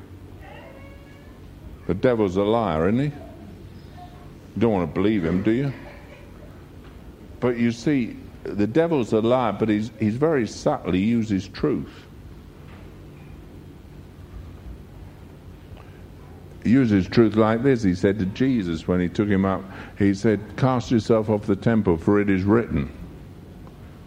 The 1.86 1.94
devil's 1.94 2.36
a 2.36 2.42
liar, 2.42 2.88
isn't 2.88 2.98
he? 3.00 3.06
You 3.12 3.12
don't 4.58 4.72
want 4.72 4.92
to 4.92 5.00
believe 5.00 5.24
him, 5.24 5.44
do 5.44 5.52
you? 5.52 5.72
But 7.40 7.56
you 7.56 7.70
see, 7.72 8.16
the 8.44 8.66
devil's 8.66 9.12
a 9.12 9.20
liar, 9.20 9.52
but 9.58 9.68
he's, 9.68 9.90
he's 9.98 10.16
very 10.16 10.46
subtle. 10.46 10.92
He 10.92 11.00
uses 11.04 11.48
truth. 11.48 11.92
He 16.62 16.70
uses 16.70 17.06
truth 17.08 17.36
like 17.36 17.62
this. 17.62 17.82
He 17.82 17.94
said 17.94 18.18
to 18.18 18.26
Jesus 18.26 18.86
when 18.86 19.00
he 19.00 19.08
took 19.08 19.28
him 19.28 19.44
up, 19.44 19.62
he 19.98 20.12
said, 20.14 20.40
Cast 20.56 20.90
yourself 20.90 21.28
off 21.30 21.46
the 21.46 21.56
temple, 21.56 21.96
for 21.96 22.20
it 22.20 22.28
is 22.30 22.42
written. 22.42 22.90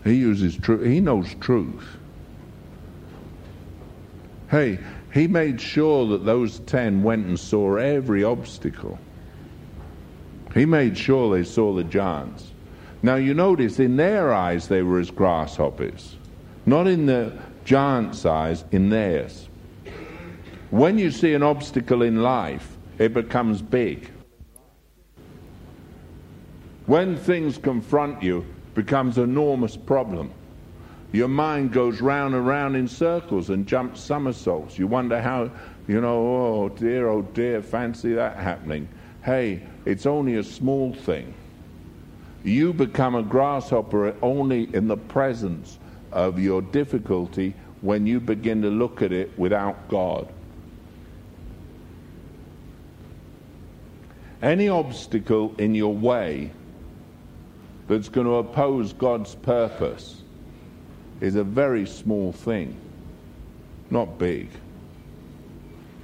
He 0.03 0.15
uses 0.15 0.57
truth. 0.57 0.85
He 0.85 0.99
knows 0.99 1.33
truth. 1.39 1.85
Hey, 4.49 4.79
he 5.13 5.27
made 5.27 5.61
sure 5.61 6.07
that 6.09 6.25
those 6.25 6.59
ten 6.59 7.03
went 7.03 7.25
and 7.25 7.39
saw 7.39 7.75
every 7.77 8.23
obstacle. 8.23 8.97
He 10.53 10.65
made 10.65 10.97
sure 10.97 11.35
they 11.37 11.43
saw 11.45 11.73
the 11.73 11.83
giants. 11.83 12.50
Now 13.03 13.15
you 13.15 13.33
notice 13.33 13.79
in 13.79 13.95
their 13.97 14.31
eyes 14.31 14.67
they 14.67 14.83
were 14.83 14.99
as 14.99 15.09
grasshoppers, 15.09 16.15
not 16.67 16.87
in 16.87 17.07
the 17.07 17.31
giant's 17.65 18.25
eyes, 18.25 18.63
in 18.71 18.89
theirs. 18.89 19.47
When 20.69 20.97
you 20.99 21.09
see 21.09 21.33
an 21.33 21.41
obstacle 21.41 22.03
in 22.03 22.21
life, 22.21 22.77
it 22.99 23.13
becomes 23.13 23.61
big. 23.61 24.09
When 26.85 27.15
things 27.17 27.57
confront 27.57 28.21
you, 28.21 28.45
becomes 28.75 29.17
enormous 29.17 29.75
problem. 29.75 30.29
Your 31.11 31.27
mind 31.27 31.73
goes 31.73 32.01
round 32.01 32.35
and 32.35 32.45
round 32.47 32.75
in 32.75 32.87
circles 32.87 33.49
and 33.49 33.67
jumps 33.67 33.99
somersaults. 33.99 34.77
You 34.79 34.87
wonder 34.87 35.19
how, 35.21 35.49
you 35.87 35.99
know, 35.99 36.35
oh 36.65 36.69
dear, 36.69 37.07
oh 37.09 37.23
dear, 37.23 37.61
fancy 37.61 38.13
that 38.13 38.37
happening. 38.37 38.87
Hey, 39.23 39.63
it's 39.85 40.05
only 40.05 40.35
a 40.35 40.43
small 40.43 40.93
thing. 40.93 41.33
You 42.43 42.73
become 42.73 43.13
a 43.15 43.21
grasshopper 43.21 44.15
only 44.23 44.67
in 44.73 44.87
the 44.87 44.97
presence 44.97 45.77
of 46.11 46.39
your 46.39 46.61
difficulty 46.63 47.53
when 47.81 48.07
you 48.07 48.19
begin 48.19 48.63
to 48.63 48.69
look 48.69 49.01
at 49.03 49.11
it 49.11 49.37
without 49.37 49.89
God. 49.89 50.27
Any 54.41 54.69
obstacle 54.69 55.53
in 55.59 55.75
your 55.75 55.93
way 55.93 56.49
that's 57.87 58.09
going 58.09 58.25
to 58.25 58.33
oppose 58.35 58.91
God's 58.93 59.35
purpose 59.35 60.21
is 61.19 61.35
a 61.35 61.43
very 61.43 61.85
small 61.85 62.31
thing, 62.31 62.75
not 63.91 64.17
big, 64.17 64.49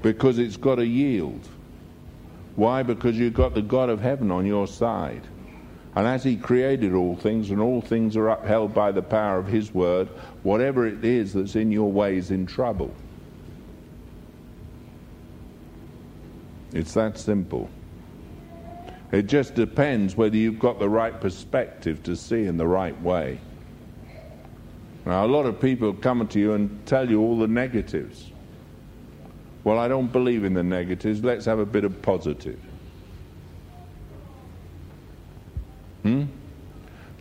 because 0.04 0.38
it's 0.38 0.58
got 0.58 0.76
to 0.76 0.86
yield. 0.86 1.48
Why? 2.56 2.84
Because 2.84 3.18
you've 3.18 3.34
got 3.34 3.56
the 3.56 3.62
God 3.64 3.90
of 3.90 4.00
heaven 4.02 4.30
on 4.30 4.46
your 4.46 4.68
side. 4.68 5.22
And 5.98 6.06
as 6.06 6.24
He 6.24 6.36
created 6.38 6.94
all 6.94 7.16
things, 7.16 7.50
and 7.50 7.60
all 7.60 7.82
things 7.82 8.16
are 8.16 8.30
upheld 8.30 8.72
by 8.72 8.92
the 8.92 9.02
power 9.02 9.40
of 9.40 9.48
His 9.48 9.74
word, 9.74 10.08
whatever 10.44 10.86
it 10.86 11.04
is 11.04 11.34
that's 11.34 11.56
in 11.56 11.72
your 11.72 11.92
way 11.92 12.18
is 12.18 12.30
in 12.30 12.46
trouble. 12.46 12.94
It's 16.72 16.94
that 16.94 17.18
simple. 17.18 17.68
It 19.12 19.24
just 19.24 19.56
depends 19.56 20.16
whether 20.16 20.38
you've 20.38 20.60
got 20.60 20.78
the 20.78 20.88
right 20.88 21.20
perspective 21.20 22.04
to 22.04 22.16
see 22.16 22.46
in 22.46 22.58
the 22.58 22.68
right 22.68 23.00
way. 23.02 23.40
Now, 25.08 25.26
a 25.26 25.30
lot 25.30 25.48
of 25.48 25.60
people 25.60 25.94
come 25.94 26.28
to 26.28 26.40
you 26.40 26.54
and 26.54 26.86
tell 26.86 27.10
you 27.10 27.22
all 27.22 27.40
the 27.40 27.48
negatives. 27.48 28.30
Well, 29.64 29.80
I 29.80 29.88
don't 29.88 30.12
believe 30.12 30.44
in 30.44 30.54
the 30.54 30.62
negatives. 30.64 31.24
Let's 31.24 31.46
have 31.46 31.58
a 31.58 31.66
bit 31.66 31.86
of 31.86 32.04
positive. 32.04 32.60
Hmm? 36.04 36.24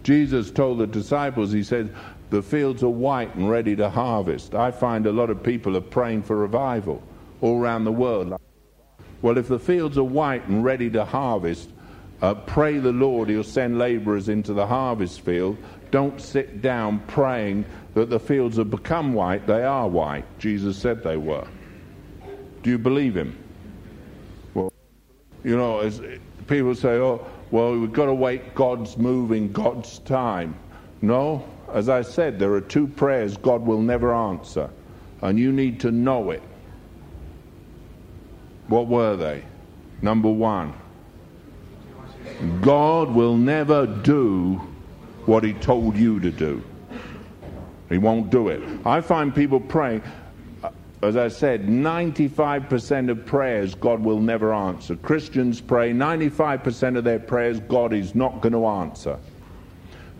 Jesus 0.02 0.50
told 0.50 0.78
the 0.78 0.86
disciples, 0.86 1.52
He 1.52 1.62
said, 1.64 1.94
The 2.30 2.42
fields 2.42 2.82
are 2.82 2.88
white 2.88 3.34
and 3.34 3.50
ready 3.50 3.74
to 3.76 3.88
harvest. 3.90 4.54
I 4.54 4.70
find 4.70 5.06
a 5.06 5.12
lot 5.12 5.30
of 5.30 5.42
people 5.42 5.76
are 5.76 5.80
praying 5.80 6.22
for 6.22 6.36
revival 6.36 7.02
all 7.40 7.60
around 7.60 7.84
the 7.84 7.92
world. 7.92 8.34
Well, 9.22 9.38
if 9.38 9.48
the 9.48 9.58
fields 9.58 9.98
are 9.98 10.04
white 10.04 10.46
and 10.46 10.62
ready 10.62 10.90
to 10.90 11.04
harvest, 11.04 11.70
uh, 12.22 12.32
pray 12.34 12.78
the 12.78 12.92
Lord 12.92 13.28
He'll 13.28 13.42
send 13.44 13.78
laborers 13.78 14.28
into 14.28 14.54
the 14.54 14.66
harvest 14.66 15.20
field. 15.20 15.56
Don't 15.90 16.20
sit 16.20 16.62
down 16.62 17.00
praying 17.06 17.64
that 17.94 18.10
the 18.10 18.18
fields 18.20 18.56
have 18.56 18.70
become 18.70 19.12
white. 19.14 19.46
They 19.46 19.62
are 19.64 19.88
white. 19.88 20.24
Jesus 20.38 20.76
said 20.76 21.02
they 21.02 21.16
were. 21.16 21.46
Do 22.62 22.70
you 22.70 22.78
believe 22.78 23.16
Him? 23.16 23.38
Well, 24.54 24.72
you 25.44 25.56
know, 25.56 25.90
people 26.46 26.74
say, 26.74 26.96
oh, 26.96 27.26
well, 27.50 27.78
we've 27.78 27.92
got 27.92 28.06
to 28.06 28.14
wait 28.14 28.54
God's 28.54 28.96
move 28.98 29.32
in 29.32 29.52
God's 29.52 30.00
time. 30.00 30.56
No, 31.02 31.46
as 31.72 31.88
I 31.88 32.02
said, 32.02 32.38
there 32.38 32.52
are 32.54 32.60
two 32.60 32.86
prayers 32.88 33.36
God 33.36 33.62
will 33.64 33.80
never 33.80 34.12
answer, 34.14 34.68
and 35.22 35.38
you 35.38 35.52
need 35.52 35.80
to 35.80 35.90
know 35.90 36.30
it. 36.30 36.42
What 38.68 38.88
were 38.88 39.16
they? 39.16 39.44
Number 40.02 40.28
one, 40.28 40.72
God 42.60 43.10
will 43.14 43.36
never 43.36 43.86
do 43.86 44.54
what 45.26 45.44
He 45.44 45.52
told 45.54 45.96
you 45.96 46.18
to 46.20 46.30
do. 46.30 46.62
He 47.88 47.98
won't 47.98 48.30
do 48.30 48.48
it. 48.48 48.60
I 48.84 49.00
find 49.00 49.32
people 49.32 49.60
praying, 49.60 50.02
as 51.02 51.16
I 51.16 51.28
said, 51.28 51.66
95% 51.66 53.10
of 53.10 53.26
prayers 53.26 53.74
God 53.74 54.00
will 54.02 54.20
never 54.20 54.54
answer. 54.54 54.96
Christians 54.96 55.60
pray 55.60 55.92
95% 55.92 56.96
of 56.96 57.04
their 57.04 57.18
prayers 57.18 57.60
God 57.60 57.92
is 57.92 58.14
not 58.14 58.40
going 58.40 58.54
to 58.54 58.66
answer. 58.66 59.18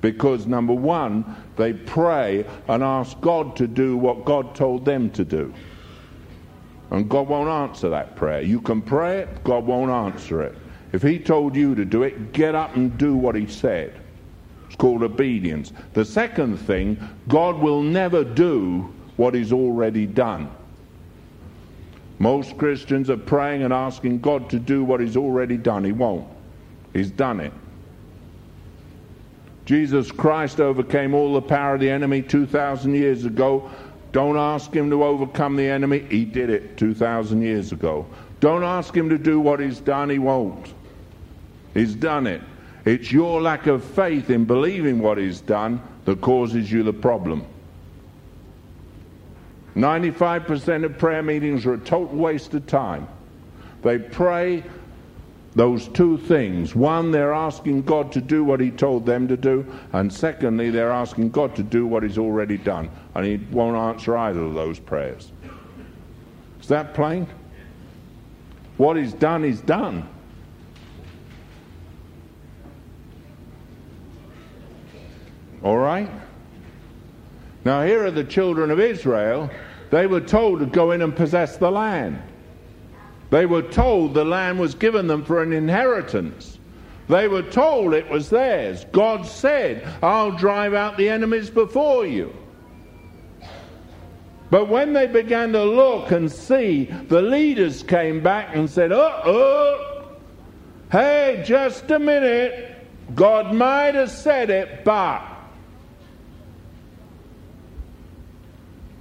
Because, 0.03 0.47
number 0.47 0.75
one, 0.75 1.25
they 1.57 1.73
pray 1.73 2.45
and 2.69 2.83
ask 2.83 3.19
God 3.21 3.57
to 3.57 3.67
do 3.67 3.97
what 3.97 4.25
God 4.27 4.55
told 4.55 4.85
them 4.85 5.11
to 5.13 5.25
do. 5.25 5.53
And 6.91 7.09
God 7.09 7.27
won't 7.27 7.49
answer 7.49 7.89
that 7.89 8.15
prayer. 8.15 8.43
You 8.43 8.61
can 8.61 8.83
pray 8.83 9.21
it, 9.21 9.43
God 9.45 9.65
won't 9.67 9.91
answer 9.91 10.43
it. 10.43 10.55
If 10.93 11.03
He 11.03 11.19
told 11.19 11.57
you 11.57 11.75
to 11.75 11.85
do 11.85 12.03
it, 12.03 12.33
get 12.33 12.55
up 12.55 12.77
and 12.77 12.97
do 12.99 13.17
what 13.17 13.35
He 13.35 13.47
said. 13.47 13.95
It's 14.67 14.77
called 14.77 15.03
obedience. 15.03 15.73
The 15.95 16.05
second 16.05 16.59
thing, 16.59 16.97
God 17.29 17.59
will 17.59 17.83
never 17.83 18.23
do 18.23 18.93
what 19.17 19.35
He's 19.35 19.53
already 19.53 20.07
done. 20.07 20.51
Most 22.19 22.57
Christians 22.57 23.11
are 23.11 23.17
praying 23.17 23.63
and 23.63 23.73
asking 23.73 24.21
God 24.21 24.49
to 24.51 24.59
do 24.59 24.83
what 24.85 25.01
He's 25.01 25.17
already 25.17 25.57
done. 25.57 25.85
He 25.85 25.93
won't. 25.93 26.27
He's 26.93 27.11
done 27.11 27.41
it. 27.41 27.53
Jesus 29.67 30.11
Christ 30.13 30.61
overcame 30.61 31.13
all 31.13 31.35
the 31.35 31.43
power 31.43 31.75
of 31.75 31.81
the 31.81 31.91
enemy 31.91 32.23
2,000 32.23 32.95
years 32.95 33.25
ago. 33.25 33.69
Don't 34.13 34.39
ask 34.39 34.73
Him 34.73 34.89
to 34.91 35.05
overcome 35.05 35.57
the 35.57 35.69
enemy. 35.69 35.99
He 36.09 36.25
did 36.25 36.49
it 36.49 36.77
2,000 36.79 37.43
years 37.43 37.73
ago. 37.73 38.07
Don't 38.41 38.65
ask 38.65 38.97
Him 38.97 39.11
to 39.11 39.19
do 39.19 39.39
what 39.41 39.61
He's 39.61 39.81
done. 39.81 40.09
He 40.09 40.19
won't. 40.19 40.73
He's 41.75 41.95
done 41.95 42.27
it. 42.27 42.41
It's 42.87 43.13
your 43.13 43.43
lack 43.43 43.67
of 43.67 43.85
faith 43.85 44.31
in 44.31 44.45
believing 44.47 45.01
what 45.01 45.19
He's 45.19 45.41
done 45.43 45.83
that 46.07 46.21
causes 46.23 46.71
you 46.73 46.83
the 46.83 46.93
problem. 46.93 47.45
95% 49.77 50.85
of 50.85 50.97
prayer 50.99 51.23
meetings 51.23 51.67
are 51.67 51.75
a 51.75 51.79
total 51.79 52.17
waste 52.17 52.55
of 52.55 52.67
time. 52.67 53.07
They 53.83 53.99
pray 53.99 54.65
those 55.55 55.89
two 55.89 56.17
things. 56.19 56.75
One, 56.75 57.11
they're 57.11 57.35
asking 57.35 57.83
God 57.83 58.11
to 58.13 58.21
do 58.23 58.43
what 58.43 58.59
He 58.59 58.71
told 58.71 59.05
them 59.05 59.29
to 59.29 59.37
do, 59.37 59.67
and 59.93 60.11
secondly, 60.13 60.71
they're 60.71 60.91
asking 60.91 61.31
God 61.31 61.55
to 61.57 61.63
do 61.63 61.87
what 61.87 62.03
He's 62.03 62.17
already 62.19 62.57
done, 62.57 62.91
and 63.15 63.25
He 63.27 63.37
won't 63.55 63.77
answer 63.77 64.17
either 64.17 64.41
of 64.41 64.55
those 64.55 64.79
prayers. 64.79 65.31
Is 66.61 66.69
that 66.69 66.95
plain? 66.95 67.27
What 68.79 68.97
is 68.97 69.13
done 69.13 69.45
is 69.45 69.61
done. 69.61 70.09
All 75.63 75.79
right? 75.79 76.09
Now, 77.65 77.83
here 77.83 78.05
are 78.05 78.11
the 78.13 78.25
children 78.25 78.71
of 78.71 78.79
Israel 78.79 79.51
they 79.97 80.07
were 80.07 80.21
told 80.21 80.59
to 80.61 80.67
go 80.67 80.91
in 80.91 81.01
and 81.01 81.17
possess 81.17 81.57
the 81.57 81.71
land. 81.71 82.21
They 83.31 83.47
were 83.47 83.63
told 83.63 84.13
the 84.13 84.27
land 84.27 84.59
was 84.61 84.75
given 84.75 85.07
them 85.07 85.25
for 85.25 85.43
an 85.43 85.55
inheritance. 85.55 86.59
They 87.09 87.29
were 87.29 87.41
told 87.41 87.95
it 87.95 88.07
was 88.11 88.29
theirs. 88.29 88.85
God 88.93 89.25
said, 89.25 89.89
I'll 90.03 90.33
drive 90.33 90.75
out 90.75 90.99
the 90.99 91.09
enemies 91.09 91.49
before 91.49 92.05
you. 92.05 92.31
But 94.51 94.69
when 94.69 94.93
they 94.93 95.07
began 95.07 95.51
to 95.53 95.65
look 95.65 96.11
and 96.11 96.31
see, 96.31 96.93
the 97.09 97.23
leaders 97.23 97.83
came 97.83 98.23
back 98.23 98.51
and 98.55 98.69
said, 98.69 98.93
Uh 98.93 99.23
oh, 99.25 100.09
hey, 100.93 101.43
just 101.47 101.91
a 101.91 101.99
minute. 101.99 102.87
God 103.15 103.55
might 103.55 103.95
have 103.95 104.11
said 104.11 104.51
it, 104.51 104.85
but 104.85 105.23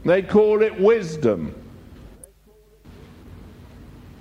They 0.05 0.21
call 0.21 0.61
it 0.61 0.79
wisdom. 0.79 1.53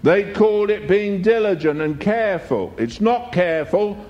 They 0.03 0.33
call 0.33 0.71
it 0.71 0.89
being 0.89 1.21
diligent 1.21 1.81
and 1.83 2.01
careful. 2.01 2.73
It's 2.79 3.03
not 3.03 3.33
careful. 3.33 4.05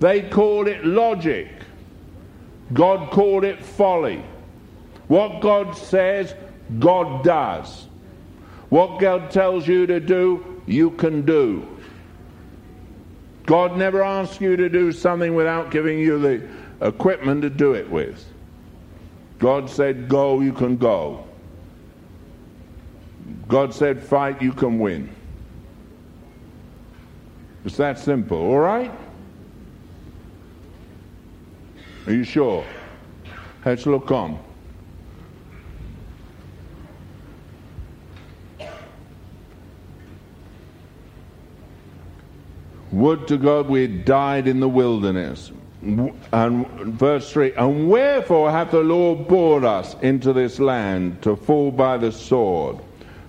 They 0.00 0.22
call 0.22 0.66
it 0.66 0.84
logic. 0.84 1.48
God 2.72 3.10
called 3.12 3.44
it 3.44 3.62
folly. 3.64 4.22
What 5.06 5.40
God 5.40 5.76
says, 5.76 6.34
God 6.80 7.24
does. 7.24 7.86
What 8.68 9.00
God 9.00 9.30
tells 9.30 9.66
you 9.68 9.86
to 9.86 10.00
do, 10.00 10.60
you 10.66 10.90
can 10.90 11.22
do. 11.22 11.66
God 13.46 13.76
never 13.76 14.02
asks 14.02 14.40
you 14.40 14.56
to 14.56 14.68
do 14.68 14.92
something 14.92 15.34
without 15.34 15.70
giving 15.72 15.98
you 15.98 16.18
the 16.20 16.42
equipment 16.86 17.42
to 17.42 17.50
do 17.50 17.74
it 17.74 17.88
with. 17.90 18.24
God 19.40 19.68
said, 19.70 20.08
Go, 20.08 20.40
you 20.40 20.52
can 20.52 20.76
go. 20.76 21.24
God 23.48 23.74
said, 23.74 24.00
Fight, 24.00 24.40
you 24.40 24.52
can 24.52 24.78
win. 24.78 25.08
It's 27.64 27.76
that 27.78 27.98
simple, 27.98 28.36
all 28.38 28.58
right? 28.58 28.92
Are 32.06 32.12
you 32.12 32.22
sure? 32.24 32.64
Let's 33.64 33.86
look 33.86 34.10
on. 34.10 34.38
Would 42.92 43.26
to 43.28 43.36
God 43.38 43.68
we 43.68 43.82
had 43.82 44.04
died 44.04 44.48
in 44.48 44.60
the 44.60 44.68
wilderness 44.68 45.52
and 46.32 46.66
verse 46.98 47.32
3 47.32 47.52
and 47.54 47.88
wherefore 47.88 48.50
hath 48.50 48.70
the 48.70 48.80
lord 48.82 49.26
brought 49.26 49.64
us 49.64 49.96
into 50.02 50.32
this 50.32 50.60
land 50.60 51.20
to 51.22 51.34
fall 51.34 51.70
by 51.70 51.96
the 51.96 52.12
sword 52.12 52.78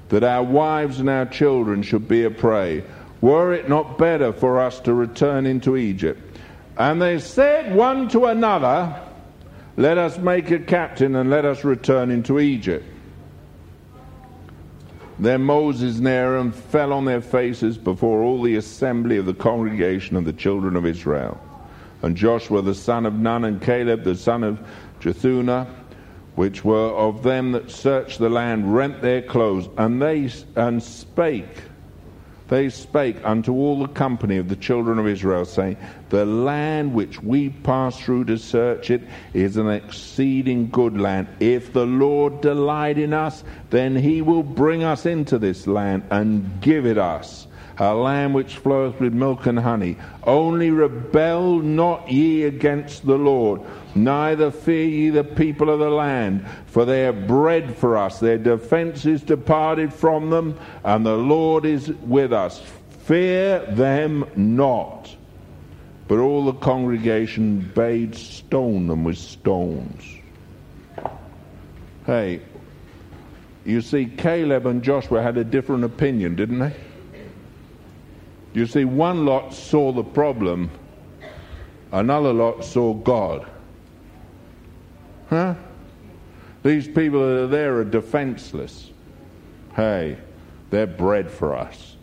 that 0.10 0.24
our 0.24 0.44
wives 0.44 1.00
and 1.00 1.10
our 1.10 1.26
children 1.26 1.82
should 1.82 2.08
be 2.10 2.24
a 2.26 2.30
prey 2.32 2.84
were 3.22 3.54
it 3.54 3.70
not 3.70 3.98
better 3.98 4.34
for 4.34 4.60
us 4.60 4.82
to 4.82 4.94
return 4.94 5.46
into 5.46 5.78
egypt 5.78 6.20
and 6.78 7.02
they 7.02 7.20
said 7.20 7.74
one 7.74 8.10
to 8.10 8.26
another 8.26 9.00
let 9.78 9.98
us 9.98 10.18
make 10.18 10.52
a 10.52 10.60
captain 10.60 11.16
and 11.16 11.30
let 11.30 11.46
us 11.46 11.64
return 11.64 12.12
into 12.12 12.38
egypt 12.40 12.86
then 15.20 15.42
Moses 15.44 16.00
and 16.00 16.08
Aaron 16.08 16.52
fell 16.52 16.92
on 16.94 17.06
their 17.06 17.22
faces 17.22 17.78
before 17.78 18.24
all 18.24 18.42
the 18.42 18.56
assembly 18.56 19.18
of 19.18 19.28
the 19.28 19.36
congregation 19.36 20.16
of 20.16 20.26
the 20.26 20.34
children 20.34 20.76
of 20.76 20.84
Israel 20.84 21.40
and 22.04 22.16
Joshua 22.16 22.62
the 22.62 22.76
son 22.76 23.06
of 23.06 23.14
Nun, 23.14 23.46
and 23.46 23.62
Caleb 23.62 24.04
the 24.04 24.16
son 24.16 24.44
of 24.44 24.60
Jephunneh, 25.00 25.68
which 26.36 26.64
were 26.64 26.90
of 26.90 27.24
them 27.24 27.52
that 27.54 27.70
searched 27.72 28.20
the 28.20 28.30
land, 28.30 28.74
rent 28.74 29.02
their 29.02 29.22
clothes, 29.22 29.70
and 29.78 30.02
they 30.02 30.30
and 30.56 30.82
spake, 30.82 31.48
they 32.48 32.70
spake 32.70 33.18
unto 33.24 33.52
all 33.54 33.80
the 33.80 33.88
company 33.88 34.38
of 34.38 34.48
the 34.50 34.56
children 34.56 35.00
of 35.00 35.08
Israel, 35.08 35.46
saying, 35.46 35.78
The 36.10 36.26
land 36.26 36.94
which 36.94 37.22
we 37.22 37.50
passed 37.50 38.02
through 38.02 38.26
to 38.26 38.38
search 38.38 38.92
it 38.92 39.02
is 39.34 39.56
an 39.58 39.70
exceeding 39.70 40.70
good 40.70 41.00
land. 41.00 41.28
If 41.40 41.72
the 41.74 41.86
Lord 41.86 42.42
delight 42.42 42.98
in 43.00 43.14
us, 43.14 43.44
then 43.70 43.96
he 43.96 44.22
will 44.22 44.44
bring 44.44 44.84
us 44.84 45.06
into 45.06 45.38
this 45.40 45.66
land 45.66 46.04
and 46.12 46.60
give 46.62 46.86
it 46.86 46.98
us 46.98 47.48
a 47.82 47.96
lamb 47.96 48.32
which 48.32 48.58
floweth 48.58 49.00
with 49.00 49.12
milk 49.12 49.48
and 49.48 49.58
honey. 49.60 49.98
Only 50.24 50.70
rebel 50.70 51.58
not 51.60 52.12
ye 52.12 52.44
against 52.44 53.08
the 53.08 53.18
Lord, 53.18 53.60
neither 53.96 54.52
fear 54.52 54.86
ye 54.86 55.10
the 55.10 55.24
people 55.24 55.68
of 55.72 55.80
the 55.80 55.90
land, 55.90 56.46
for 56.68 56.86
they 56.86 57.08
are 57.08 57.12
bread 57.12 57.76
for 57.76 57.98
us. 57.98 58.20
Their 58.20 58.38
defense 58.38 59.08
is 59.08 59.24
departed 59.24 59.92
from 59.92 60.30
them, 60.30 60.60
and 60.86 61.04
the 61.04 61.18
Lord 61.18 61.66
is 61.66 61.90
with 62.04 62.32
us. 62.32 62.62
Fear 63.06 63.66
them 63.72 64.26
not. 64.36 65.16
But 66.08 66.20
all 66.20 66.46
the 66.46 66.54
congregation 66.54 67.62
bade 67.74 68.14
stone 68.14 68.86
them 68.86 69.04
with 69.04 69.18
stones. 69.18 70.04
Hey, 72.06 72.42
you 73.66 73.82
see, 73.82 74.06
Caleb 74.06 74.68
and 74.68 74.84
Joshua 74.84 75.24
had 75.24 75.38
a 75.38 75.44
different 75.44 75.84
opinion, 75.84 76.36
didn't 76.36 76.60
they? 76.60 76.74
You 78.54 78.66
see, 78.68 78.84
one 78.86 79.26
lot 79.26 79.54
saw 79.54 79.92
the 79.92 80.04
problem, 80.04 80.72
another 81.92 82.34
lot 82.34 82.66
saw 82.66 82.94
God. 82.94 83.46
Huh? 85.30 85.56
These 86.64 86.88
people 86.90 87.20
that 87.22 87.44
are 87.44 87.48
there 87.48 87.76
are 87.78 87.86
defenseless. 87.86 88.92
Hey, 89.76 90.18
they're 90.70 90.88
bread 90.88 91.32
for 91.32 91.56
us. 91.56 91.96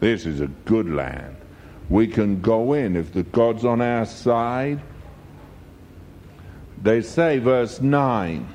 This 0.00 0.26
is 0.26 0.40
a 0.40 0.48
good 0.64 0.90
land. 0.90 1.36
We 1.88 2.08
can 2.08 2.40
go 2.40 2.72
in 2.72 2.96
if 2.96 3.12
the 3.12 3.22
God's 3.22 3.64
on 3.64 3.80
our 3.80 4.04
side. 4.04 4.80
They 6.82 7.02
say, 7.02 7.38
verse 7.38 7.80
9. 7.80 8.48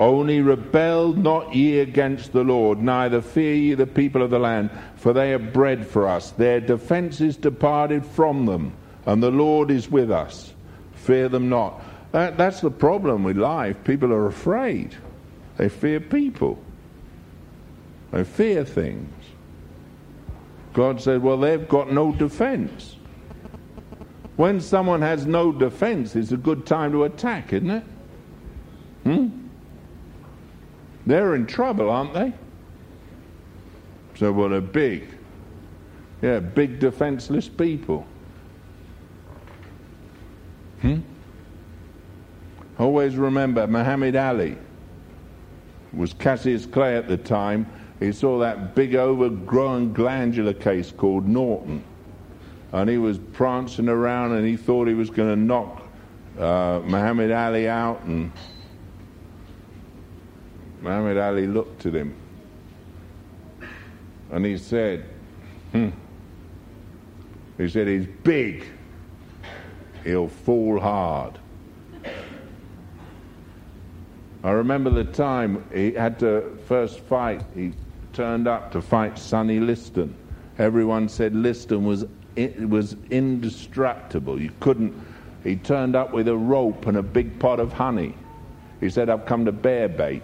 Only 0.00 0.40
rebel 0.40 1.12
not 1.12 1.54
ye 1.54 1.80
against 1.80 2.32
the 2.32 2.42
Lord, 2.42 2.78
neither 2.80 3.20
fear 3.20 3.54
ye 3.54 3.74
the 3.74 3.86
people 3.86 4.22
of 4.22 4.30
the 4.30 4.38
land, 4.38 4.70
for 4.96 5.12
they 5.12 5.34
are 5.34 5.38
bread 5.38 5.86
for 5.86 6.08
us. 6.08 6.30
Their 6.30 6.58
defense 6.58 7.20
is 7.20 7.36
departed 7.36 8.06
from 8.06 8.46
them, 8.46 8.72
and 9.04 9.22
the 9.22 9.30
Lord 9.30 9.70
is 9.70 9.90
with 9.90 10.10
us. 10.10 10.54
Fear 10.94 11.28
them 11.28 11.50
not. 11.50 11.82
That, 12.12 12.38
that's 12.38 12.62
the 12.62 12.70
problem 12.70 13.24
with 13.24 13.36
life. 13.36 13.84
People 13.84 14.10
are 14.14 14.24
afraid. 14.26 14.96
They 15.58 15.68
fear 15.68 16.00
people. 16.00 16.58
They 18.10 18.24
fear 18.24 18.64
things. 18.64 19.12
God 20.72 21.02
said, 21.02 21.22
Well, 21.22 21.36
they've 21.36 21.68
got 21.68 21.92
no 21.92 22.12
defense. 22.12 22.96
When 24.36 24.62
someone 24.62 25.02
has 25.02 25.26
no 25.26 25.52
defense, 25.52 26.16
it's 26.16 26.32
a 26.32 26.36
good 26.38 26.64
time 26.64 26.92
to 26.92 27.04
attack, 27.04 27.52
isn't 27.52 27.70
it? 27.70 27.84
Hmm? 29.04 29.39
They're 31.06 31.34
in 31.34 31.46
trouble, 31.46 31.90
aren't 31.90 32.14
they? 32.14 32.32
So, 34.16 34.32
what 34.32 34.52
a 34.52 34.60
big, 34.60 35.04
yeah, 36.20 36.40
big 36.40 36.78
defenseless 36.78 37.48
people. 37.48 38.06
Hmm? 40.82 40.98
Always 42.78 43.16
remember 43.16 43.66
Muhammad 43.66 44.16
Ali 44.16 44.56
was 45.92 46.12
Cassius 46.12 46.66
Clay 46.66 46.96
at 46.96 47.08
the 47.08 47.16
time. 47.16 47.66
He 47.98 48.12
saw 48.12 48.38
that 48.38 48.74
big 48.74 48.94
overgrown 48.94 49.92
glandular 49.92 50.54
case 50.54 50.90
called 50.90 51.26
Norton. 51.28 51.84
And 52.72 52.88
he 52.88 52.96
was 52.98 53.18
prancing 53.18 53.88
around 53.88 54.32
and 54.32 54.46
he 54.46 54.56
thought 54.56 54.86
he 54.88 54.94
was 54.94 55.10
going 55.10 55.28
to 55.30 55.36
knock 55.36 55.82
uh, 56.38 56.80
Muhammad 56.86 57.30
Ali 57.32 57.68
out 57.68 58.02
and 58.04 58.30
Muhammad 60.82 61.18
Ali 61.18 61.46
looked 61.46 61.84
at 61.86 61.94
him 61.94 62.14
and 64.32 64.46
he 64.46 64.56
said, 64.56 65.04
hmm. 65.72 65.88
He 67.58 67.68
said, 67.68 67.86
he's 67.88 68.06
big, 68.24 68.64
he'll 70.04 70.28
fall 70.28 70.80
hard. 70.80 71.36
I 74.42 74.52
remember 74.52 74.88
the 74.88 75.04
time 75.04 75.62
he 75.74 75.92
had 75.92 76.18
to 76.20 76.58
first 76.66 77.00
fight, 77.00 77.42
he 77.54 77.72
turned 78.14 78.48
up 78.48 78.72
to 78.72 78.80
fight 78.80 79.18
Sonny 79.18 79.60
Liston. 79.60 80.14
Everyone 80.58 81.08
said 81.10 81.34
Liston 81.34 81.84
was, 81.84 82.06
it 82.36 82.58
was 82.70 82.96
indestructible. 83.10 84.40
You 84.40 84.50
couldn't, 84.60 84.94
he 85.44 85.56
turned 85.56 85.94
up 85.96 86.12
with 86.14 86.28
a 86.28 86.36
rope 86.36 86.86
and 86.86 86.96
a 86.96 87.02
big 87.02 87.38
pot 87.38 87.60
of 87.60 87.72
honey. 87.74 88.14
He 88.80 88.88
said, 88.88 89.10
I've 89.10 89.26
come 89.26 89.44
to 89.44 89.52
bear 89.52 89.88
bait. 89.88 90.22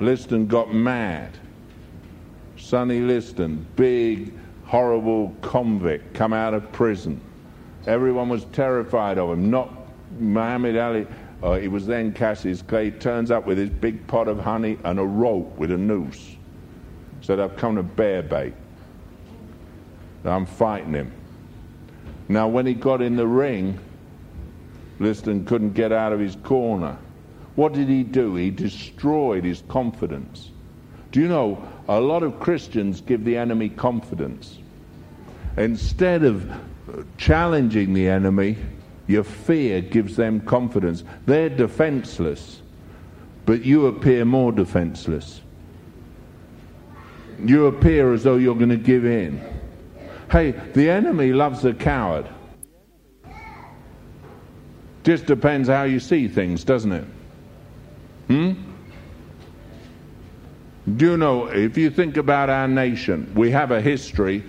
Liston 0.00 0.46
got 0.46 0.74
mad. 0.74 1.30
Sonny 2.56 3.00
Liston, 3.00 3.66
big, 3.76 4.32
horrible 4.64 5.34
convict, 5.42 6.14
come 6.14 6.32
out 6.32 6.54
of 6.54 6.72
prison. 6.72 7.20
Everyone 7.86 8.28
was 8.30 8.44
terrified 8.46 9.18
of 9.18 9.30
him, 9.30 9.50
not 9.50 9.70
Muhammad 10.18 10.76
Ali. 10.78 11.06
Uh, 11.42 11.50
it 11.52 11.68
was 11.68 11.86
then 11.86 12.12
Cassius 12.14 12.62
Clay 12.62 12.90
turns 12.92 13.30
up 13.30 13.44
with 13.46 13.58
his 13.58 13.68
big 13.70 14.06
pot 14.06 14.26
of 14.28 14.38
honey 14.40 14.78
and 14.84 14.98
a 14.98 15.04
rope 15.04 15.56
with 15.58 15.70
a 15.70 15.76
noose. 15.76 16.34
Said, 17.22 17.38
I've 17.40 17.56
come 17.56 17.76
to 17.76 17.82
bear 17.82 18.22
bait. 18.22 18.54
I'm 20.24 20.46
fighting 20.46 20.94
him. 20.94 21.12
Now, 22.30 22.48
when 22.48 22.64
he 22.66 22.72
got 22.74 23.00
in 23.02 23.16
the 23.16 23.26
ring, 23.26 23.78
Liston 24.98 25.44
couldn't 25.44 25.72
get 25.74 25.92
out 25.92 26.12
of 26.12 26.20
his 26.20 26.36
corner. 26.36 26.96
What 27.60 27.74
did 27.74 27.88
he 27.88 28.04
do? 28.04 28.36
He 28.36 28.48
destroyed 28.50 29.44
his 29.44 29.62
confidence. 29.68 30.48
Do 31.12 31.20
you 31.20 31.28
know, 31.28 31.62
a 31.86 32.00
lot 32.00 32.22
of 32.22 32.40
Christians 32.40 33.02
give 33.02 33.22
the 33.22 33.36
enemy 33.36 33.68
confidence. 33.68 34.56
Instead 35.58 36.24
of 36.24 36.50
challenging 37.18 37.92
the 37.92 38.08
enemy, 38.08 38.56
your 39.08 39.24
fear 39.24 39.82
gives 39.82 40.16
them 40.16 40.40
confidence. 40.40 41.04
They're 41.26 41.50
defenseless, 41.50 42.62
but 43.44 43.62
you 43.62 43.88
appear 43.88 44.24
more 44.24 44.52
defenseless. 44.52 45.42
You 47.44 47.66
appear 47.66 48.14
as 48.14 48.22
though 48.22 48.36
you're 48.36 48.54
going 48.56 48.70
to 48.70 48.78
give 48.78 49.04
in. 49.04 49.38
Hey, 50.32 50.52
the 50.52 50.88
enemy 50.88 51.34
loves 51.34 51.62
a 51.66 51.74
coward. 51.74 52.26
Just 55.04 55.26
depends 55.26 55.68
how 55.68 55.82
you 55.82 56.00
see 56.00 56.26
things, 56.26 56.64
doesn't 56.64 56.92
it? 56.92 57.04
Hmm? 58.30 58.52
Do 60.96 61.04
you 61.04 61.16
know, 61.16 61.46
if 61.46 61.76
you 61.76 61.90
think 61.90 62.16
about 62.16 62.48
our 62.48 62.68
nation, 62.68 63.28
we 63.34 63.50
have 63.50 63.72
a 63.72 63.80
history. 63.80 64.44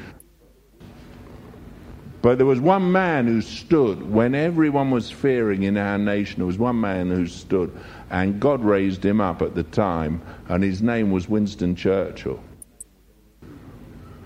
But 2.21 2.37
there 2.37 2.45
was 2.45 2.59
one 2.59 2.91
man 2.91 3.25
who 3.25 3.41
stood 3.41 4.07
when 4.11 4.35
everyone 4.35 4.91
was 4.91 5.09
fearing 5.09 5.63
in 5.63 5.77
our 5.77 5.97
nation. 5.97 6.37
There 6.37 6.45
was 6.45 6.59
one 6.59 6.79
man 6.79 7.09
who 7.09 7.25
stood, 7.25 7.75
and 8.11 8.39
God 8.39 8.63
raised 8.63 9.03
him 9.03 9.19
up 9.19 9.41
at 9.41 9.55
the 9.55 9.63
time, 9.63 10.21
and 10.47 10.63
his 10.63 10.83
name 10.83 11.09
was 11.09 11.27
Winston 11.27 11.75
Churchill. 11.75 12.39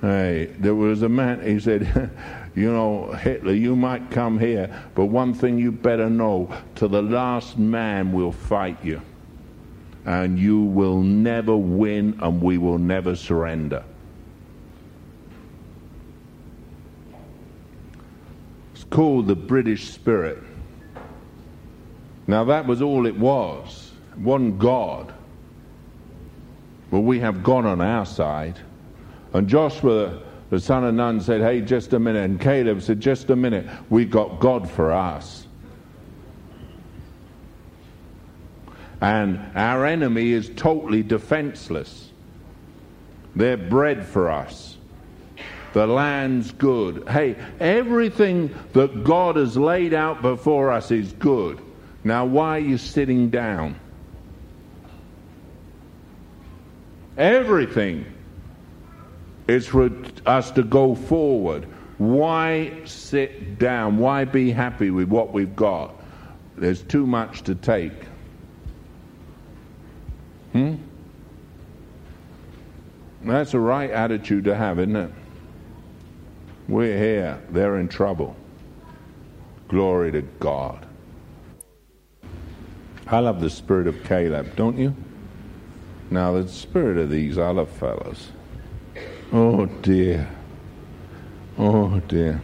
Hey, 0.02 0.50
there 0.60 0.76
was 0.76 1.02
a 1.04 1.10
man, 1.10 1.42
he 1.42 1.62
said, 1.62 1.84
You 2.56 2.72
know, 2.74 3.14
Hitler, 3.14 3.54
you 3.54 3.78
might 3.78 4.12
come 4.12 4.38
here, 4.38 4.68
but 4.96 5.06
one 5.06 5.34
thing 5.34 5.58
you 5.58 5.72
better 5.72 6.10
know 6.10 6.54
to 6.76 6.90
the 6.90 7.02
last 7.02 7.58
man 7.58 8.12
will 8.12 8.34
fight 8.34 8.78
you 8.84 9.02
and 10.06 10.38
you 10.38 10.62
will 10.62 11.02
never 11.02 11.58
win 11.58 12.16
and 12.22 12.42
we 12.42 12.58
will 12.58 12.78
never 12.78 13.16
surrender. 13.16 13.84
It's 18.76 18.84
called 18.86 19.28
the 19.28 19.36
British 19.36 19.90
spirit. 19.90 20.38
Now, 22.28 22.44
that 22.46 22.66
was 22.68 22.82
all 22.82 23.08
it 23.08 23.16
was 23.18 23.92
one 24.16 24.58
God. 24.58 25.14
But 26.92 27.00
we 27.02 27.20
have 27.20 27.44
God 27.44 27.66
on 27.66 27.82
our 27.82 28.06
side. 28.06 28.58
And 29.34 29.48
Joshua, 29.48 30.22
the 30.50 30.60
son 30.60 30.84
of 30.84 30.94
Nun, 30.94 31.20
said, 31.20 31.42
Hey, 31.42 31.62
just 31.62 31.94
a 31.94 32.00
minute. 32.00 32.24
And 32.26 32.40
Caleb 32.40 32.82
said, 32.82 33.02
Just 33.02 33.32
a 33.32 33.36
minute. 33.36 33.68
We 33.90 34.04
have 34.04 34.12
got 34.12 34.40
God 34.40 34.70
for 34.70 34.92
us. 34.92 35.45
And 39.02 39.40
our 39.56 39.86
enemy 39.86 40.32
is 40.32 40.50
totally 40.56 41.04
defenseless. 41.04 42.10
They're 43.36 43.58
bread 43.58 44.06
for 44.06 44.30
us. 44.30 44.78
The 45.74 45.86
land's 45.86 46.52
good. 46.52 47.08
Hey, 47.10 47.36
everything 47.60 48.50
that 48.74 49.04
God 49.04 49.36
has 49.36 49.58
laid 49.58 49.94
out 49.94 50.22
before 50.22 50.72
us 50.72 50.90
is 50.92 51.12
good. 51.14 51.60
Now, 52.06 52.24
why 52.26 52.58
are 52.58 52.60
you 52.60 52.78
sitting 52.78 53.30
down? 53.30 53.76
Everything 57.18 58.06
is 59.48 59.68
for 59.68 59.90
us 60.26 60.52
to 60.52 60.64
go 60.64 60.96
forward. 60.96 61.66
Why 61.98 62.82
sit 62.86 63.60
down? 63.60 63.98
Why 63.98 64.24
be 64.24 64.52
happy 64.52 64.92
with 64.92 65.10
what 65.10 65.34
we've 65.34 65.56
got? 65.56 65.94
There's 66.58 66.84
too 66.84 67.06
much 67.06 67.42
to 67.44 67.56
take. 67.56 67.92
Hmm? 70.56 70.76
That's 73.26 73.52
the 73.52 73.60
right 73.60 73.90
attitude 73.90 74.46
to 74.46 74.56
have, 74.56 74.80
isn't 74.80 74.96
it? 74.96 75.12
We're 76.70 76.98
here, 76.98 77.42
they're 77.50 77.78
in 77.80 77.90
trouble. 77.90 78.38
Glory 79.68 80.14
to 80.14 80.22
God. 80.40 80.86
I 83.06 83.20
love 83.20 83.42
the 83.42 83.50
spirit 83.50 83.86
of 83.88 84.02
Caleb, 84.06 84.56
don't 84.56 84.78
you? 84.78 84.96
Now, 86.10 86.32
the 86.42 86.48
spirit 86.48 86.98
of 87.00 87.10
these 87.10 87.38
other 87.38 87.66
fellows. 87.66 88.30
Oh 89.34 89.66
dear. 89.66 90.26
Oh 91.58 92.00
dear. 92.08 92.42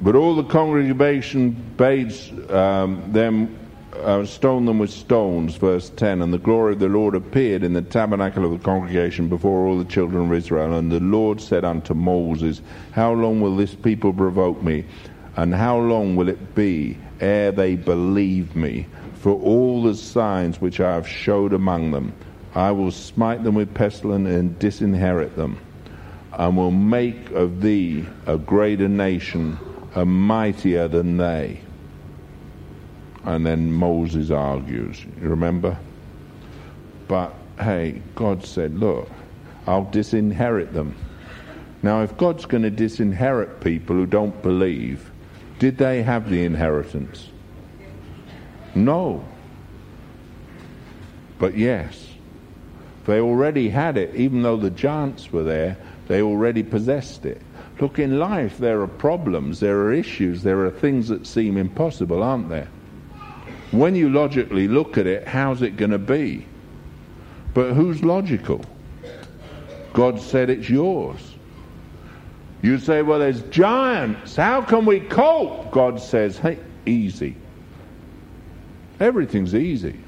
But 0.00 0.14
all 0.14 0.36
the 0.36 0.44
congregation 0.44 1.52
bade 1.76 2.12
um, 2.50 3.02
them 3.12 3.56
uh, 3.94 4.26
stone 4.26 4.66
them 4.66 4.78
with 4.78 4.90
stones, 4.90 5.56
verse 5.56 5.88
10. 5.96 6.20
And 6.20 6.32
the 6.34 6.38
glory 6.38 6.74
of 6.74 6.80
the 6.80 6.88
Lord 6.88 7.14
appeared 7.14 7.64
in 7.64 7.72
the 7.72 7.80
tabernacle 7.80 8.44
of 8.44 8.50
the 8.50 8.58
congregation 8.64 9.28
before 9.28 9.66
all 9.66 9.78
the 9.78 9.86
children 9.86 10.26
of 10.26 10.32
Israel. 10.36 10.74
And 10.74 10.92
the 10.92 11.00
Lord 11.00 11.40
said 11.40 11.64
unto 11.64 11.94
Moses, 11.94 12.60
How 12.92 13.12
long 13.14 13.40
will 13.40 13.56
this 13.56 13.74
people 13.74 14.12
provoke 14.12 14.62
me? 14.62 14.84
And 15.36 15.54
how 15.54 15.78
long 15.78 16.14
will 16.14 16.28
it 16.28 16.54
be 16.54 16.98
ere 17.20 17.50
they 17.50 17.74
believe 17.74 18.54
me? 18.54 18.86
For 19.14 19.32
all 19.32 19.82
the 19.82 19.94
signs 19.94 20.60
which 20.60 20.78
I 20.78 20.92
have 20.94 21.08
showed 21.08 21.54
among 21.54 21.90
them, 21.92 22.12
I 22.54 22.70
will 22.70 22.90
smite 22.92 23.42
them 23.44 23.54
with 23.54 23.74
pestilence 23.74 24.28
and 24.28 24.58
disinherit 24.58 25.36
them, 25.36 25.58
and 26.34 26.54
will 26.56 26.70
make 26.70 27.30
of 27.30 27.60
thee 27.62 28.04
a 28.26 28.36
greater 28.38 28.88
nation 28.88 29.58
are 29.96 30.04
mightier 30.04 30.86
than 30.88 31.16
they. 31.16 31.58
And 33.24 33.44
then 33.44 33.72
Moses 33.72 34.30
argues, 34.30 35.02
you 35.02 35.10
remember? 35.28 35.76
But 37.08 37.34
hey, 37.58 38.02
God 38.14 38.44
said, 38.44 38.78
look, 38.78 39.08
I'll 39.66 39.86
disinherit 39.90 40.72
them. 40.74 40.94
Now, 41.82 42.02
if 42.02 42.16
God's 42.16 42.46
going 42.46 42.62
to 42.62 42.70
disinherit 42.70 43.60
people 43.60 43.96
who 43.96 44.06
don't 44.06 44.40
believe, 44.42 45.10
did 45.58 45.78
they 45.78 46.02
have 46.02 46.28
the 46.30 46.44
inheritance? 46.44 47.28
No. 48.74 49.24
But 51.38 51.56
yes, 51.56 52.08
they 53.06 53.20
already 53.20 53.70
had 53.70 53.96
it, 53.96 54.14
even 54.14 54.42
though 54.42 54.56
the 54.56 54.70
giants 54.70 55.32
were 55.32 55.42
there, 55.44 55.78
they 56.08 56.22
already 56.22 56.62
possessed 56.62 57.24
it. 57.24 57.40
Look, 57.78 57.98
in 57.98 58.18
life, 58.18 58.56
there 58.58 58.80
are 58.80 58.86
problems, 58.88 59.60
there 59.60 59.76
are 59.80 59.92
issues, 59.92 60.42
there 60.42 60.60
are 60.64 60.70
things 60.70 61.08
that 61.08 61.26
seem 61.26 61.56
impossible, 61.58 62.22
aren't 62.22 62.48
there? 62.48 62.68
When 63.70 63.94
you 63.94 64.08
logically 64.08 64.66
look 64.66 64.96
at 64.96 65.06
it, 65.06 65.28
how's 65.28 65.60
it 65.60 65.76
going 65.76 65.90
to 65.90 65.98
be? 65.98 66.46
But 67.52 67.74
who's 67.74 68.02
logical? 68.02 68.64
God 69.92 70.20
said 70.20 70.48
it's 70.48 70.70
yours. 70.70 71.34
You 72.62 72.78
say, 72.78 73.02
well, 73.02 73.18
there's 73.18 73.42
giants. 73.42 74.36
How 74.36 74.62
can 74.62 74.86
we 74.86 75.00
cope? 75.00 75.70
God 75.70 76.00
says, 76.00 76.38
hey, 76.38 76.58
easy. 76.86 77.36
Everything's 79.00 79.54
easy. 79.54 79.98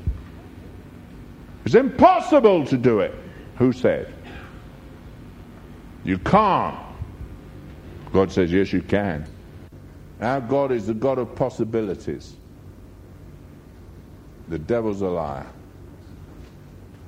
It's 1.66 1.74
impossible 1.74 2.64
to 2.66 2.78
do 2.78 3.00
it. 3.00 3.14
Who 3.58 3.72
said? 3.72 4.12
You 6.04 6.16
can't. 6.18 6.78
God 8.12 8.32
says, 8.32 8.52
Yes, 8.52 8.72
you 8.72 8.82
can. 8.82 9.28
Our 10.20 10.40
God 10.40 10.72
is 10.72 10.86
the 10.86 10.94
God 10.94 11.18
of 11.18 11.34
possibilities. 11.34 12.34
The 14.48 14.58
devil's 14.58 15.02
a 15.02 15.06
liar. 15.08 15.46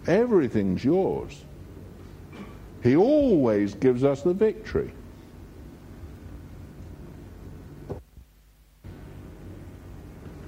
Everything's 0.06 0.84
yours. 0.84 1.44
He 2.82 2.96
always 2.96 3.74
gives 3.74 4.04
us 4.04 4.22
the 4.22 4.34
victory. 4.34 4.92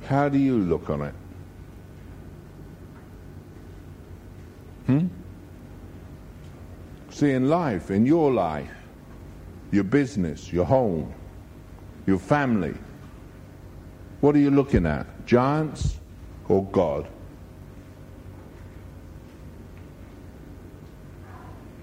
How 0.07 0.28
do 0.28 0.38
you 0.38 0.59
look 0.59 0.90
on 0.90 1.03
it? 1.03 1.14
Hmm? 4.86 5.07
See, 7.11 7.30
in 7.30 7.48
life, 7.48 7.90
in 7.90 8.05
your 8.05 8.32
life, 8.32 8.70
your 9.73 9.85
business, 9.85 10.53
your 10.53 10.66
home, 10.66 11.12
your 12.07 12.18
family. 12.18 12.75
What 14.20 14.37
are 14.37 14.39
you 14.39 14.51
looking 14.51 14.85
at? 14.87 15.07
Giants 15.27 15.99
or 16.47 16.62
God? 16.66 17.09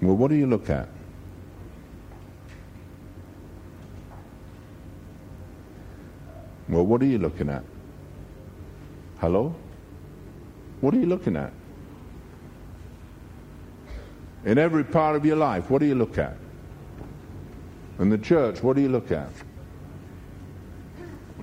Well, 0.00 0.16
what 0.16 0.28
do 0.28 0.36
you 0.36 0.46
look 0.46 0.70
at? 0.70 0.88
Well, 6.68 6.86
what 6.86 7.02
are 7.02 7.06
you 7.06 7.18
looking 7.18 7.48
at? 7.50 7.64
Hello? 9.18 9.52
What 10.80 10.94
are 10.94 10.98
you 10.98 11.06
looking 11.06 11.36
at? 11.36 11.52
In 14.44 14.56
every 14.56 14.84
part 14.84 15.16
of 15.16 15.26
your 15.26 15.36
life, 15.36 15.68
what 15.68 15.80
do 15.80 15.86
you 15.86 15.96
look 15.96 16.16
at? 16.16 16.36
And 18.00 18.10
the 18.10 18.16
church, 18.16 18.62
what 18.62 18.76
do 18.76 18.82
you 18.82 18.88
look 18.88 19.12
at? 19.12 19.28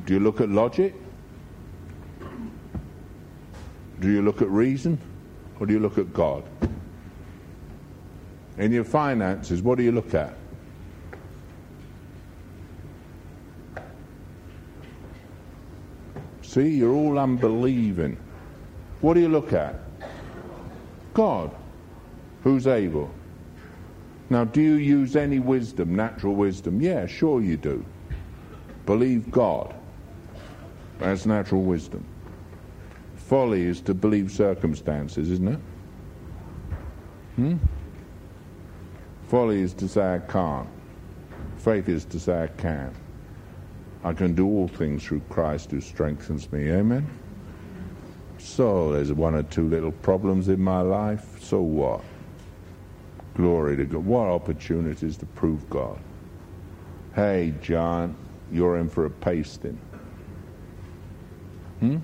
Do 0.08 0.14
you 0.16 0.20
look 0.20 0.42
at 0.42 0.50
logic? 0.50 0.96
Do 4.00 4.10
you 4.10 4.24
look 4.24 4.42
at 4.42 4.50
reason? 4.50 5.00
Or 5.60 5.68
do 5.68 5.74
you 5.74 5.80
look 5.80 6.00
at 6.00 6.12
God? 6.14 6.44
In 8.58 8.72
your 8.72 8.86
finances, 8.86 9.62
what 9.62 9.78
do 9.78 9.84
you 9.84 9.92
look 9.92 10.16
at? 10.16 10.34
See, 16.42 16.70
you're 16.70 16.92
all 16.94 17.20
unbelieving. 17.20 18.18
What 19.02 19.14
do 19.14 19.20
you 19.20 19.30
look 19.30 19.54
at? 19.54 19.76
God, 21.14 21.52
who's 22.42 22.66
able. 22.66 23.12
Now, 24.30 24.44
do 24.44 24.62
you 24.62 24.74
use 24.76 25.16
any 25.16 25.40
wisdom, 25.40 25.96
natural 25.96 26.36
wisdom? 26.36 26.82
Yeah, 26.82 27.06
sure 27.06 27.42
you 27.42 27.56
do. 27.56 27.84
Believe 28.86 29.32
God. 29.32 29.74
That's 31.00 31.26
natural 31.26 31.62
wisdom. 31.64 32.04
Folly 33.16 33.62
is 33.64 33.80
to 33.82 33.94
believe 33.94 34.32
circumstances, 34.32 35.32
isn't 35.32 35.48
it? 35.48 35.60
Hmm? 37.36 37.56
Folly 39.28 39.62
is 39.62 39.74
to 39.76 39.88
say 39.88 40.16
I 40.16 40.20
can't. 40.20 40.68
Faith 41.58 41.88
is 41.88 42.04
to 42.06 42.20
say 42.20 42.44
I 42.44 42.48
can. 42.48 42.94
I 44.04 44.14
can 44.14 44.34
do 44.34 44.46
all 44.46 44.68
things 44.68 45.04
through 45.04 45.22
Christ 45.30 45.72
who 45.72 45.82
strengthens 45.82 46.52
me. 46.52 46.70
Amen? 46.72 47.08
So 48.40 48.92
there's 48.94 49.12
one 49.14 49.36
or 49.36 49.44
two 49.44 49.68
little 49.68 49.92
problems 49.92 50.48
in 50.50 50.60
my 50.62 50.82
life. 50.82 51.38
So 51.44 51.62
what? 51.62 52.02
Glory 53.38 53.78
to 53.78 53.86
God. 53.86 54.04
What 54.04 54.28
opportunities 54.30 55.16
to 55.18 55.26
prove 55.28 55.70
God. 55.70 56.00
Hey, 57.16 57.54
John, 57.62 58.16
you're 58.52 58.78
in 58.78 58.90
for 58.90 59.06
a 59.06 59.10
pasting. 59.12 59.80
Hmm? 61.80 61.98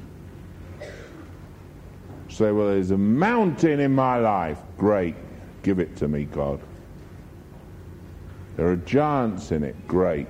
Say, 2.29 2.51
well, 2.51 2.67
there's 2.67 2.91
a 2.91 2.97
mountain 2.97 3.79
in 3.79 3.93
my 3.93 4.17
life. 4.17 4.59
Great. 4.77 5.15
Give 5.63 5.79
it 5.79 5.95
to 5.97 6.07
me, 6.07 6.25
God. 6.25 6.59
There 8.55 8.67
are 8.69 8.75
giants 8.75 9.51
in 9.51 9.63
it. 9.63 9.75
Great. 9.87 10.27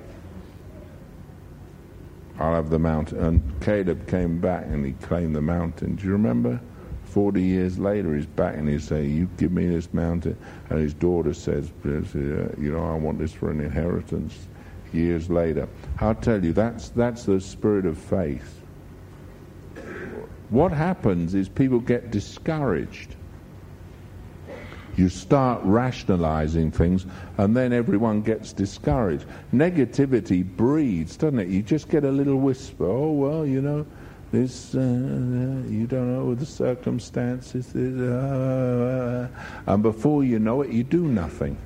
I'll 2.38 2.54
have 2.54 2.70
the 2.70 2.78
mountain. 2.78 3.18
And 3.18 3.60
Caleb 3.60 4.08
came 4.08 4.40
back 4.40 4.64
and 4.64 4.86
he 4.86 4.92
claimed 5.06 5.36
the 5.36 5.42
mountain. 5.42 5.96
Do 5.96 6.06
you 6.06 6.12
remember? 6.12 6.58
40 7.14 7.40
years 7.40 7.78
later, 7.78 8.16
he's 8.16 8.26
back 8.26 8.56
and 8.56 8.68
he's 8.68 8.82
saying, 8.82 9.08
You 9.08 9.28
give 9.36 9.52
me 9.52 9.68
this 9.68 9.94
mountain. 9.94 10.36
And 10.68 10.80
his 10.80 10.92
daughter 10.94 11.32
says, 11.32 11.70
You 11.84 12.50
know, 12.58 12.84
I 12.84 12.96
want 12.96 13.20
this 13.20 13.32
for 13.32 13.52
an 13.52 13.60
inheritance 13.60 14.36
years 14.92 15.30
later. 15.30 15.68
I'll 16.00 16.16
tell 16.16 16.44
you, 16.44 16.52
that's, 16.52 16.88
that's 16.88 17.22
the 17.22 17.40
spirit 17.40 17.86
of 17.86 17.98
faith. 17.98 18.60
What 20.50 20.72
happens 20.72 21.36
is 21.36 21.48
people 21.48 21.78
get 21.78 22.10
discouraged. 22.10 23.14
You 24.96 25.08
start 25.08 25.60
rationalizing 25.64 26.72
things, 26.72 27.06
and 27.38 27.56
then 27.56 27.72
everyone 27.72 28.22
gets 28.22 28.52
discouraged. 28.52 29.24
Negativity 29.52 30.44
breeds, 30.44 31.16
doesn't 31.16 31.38
it? 31.38 31.46
You 31.48 31.62
just 31.62 31.88
get 31.88 32.02
a 32.02 32.10
little 32.10 32.36
whisper, 32.36 32.86
oh, 32.86 33.12
well, 33.12 33.46
you 33.46 33.62
know, 33.62 33.86
this, 34.34 34.74
uh, 34.74 34.78
you 35.68 35.86
don't 35.86 36.12
know 36.12 36.34
the 36.34 36.46
circumstances, 36.46 37.74
uh, 37.74 39.28
and 39.66 39.82
before 39.82 40.24
you 40.24 40.38
know 40.38 40.62
it, 40.62 40.70
you 40.70 40.82
do 40.84 41.06
nothing. 41.06 41.56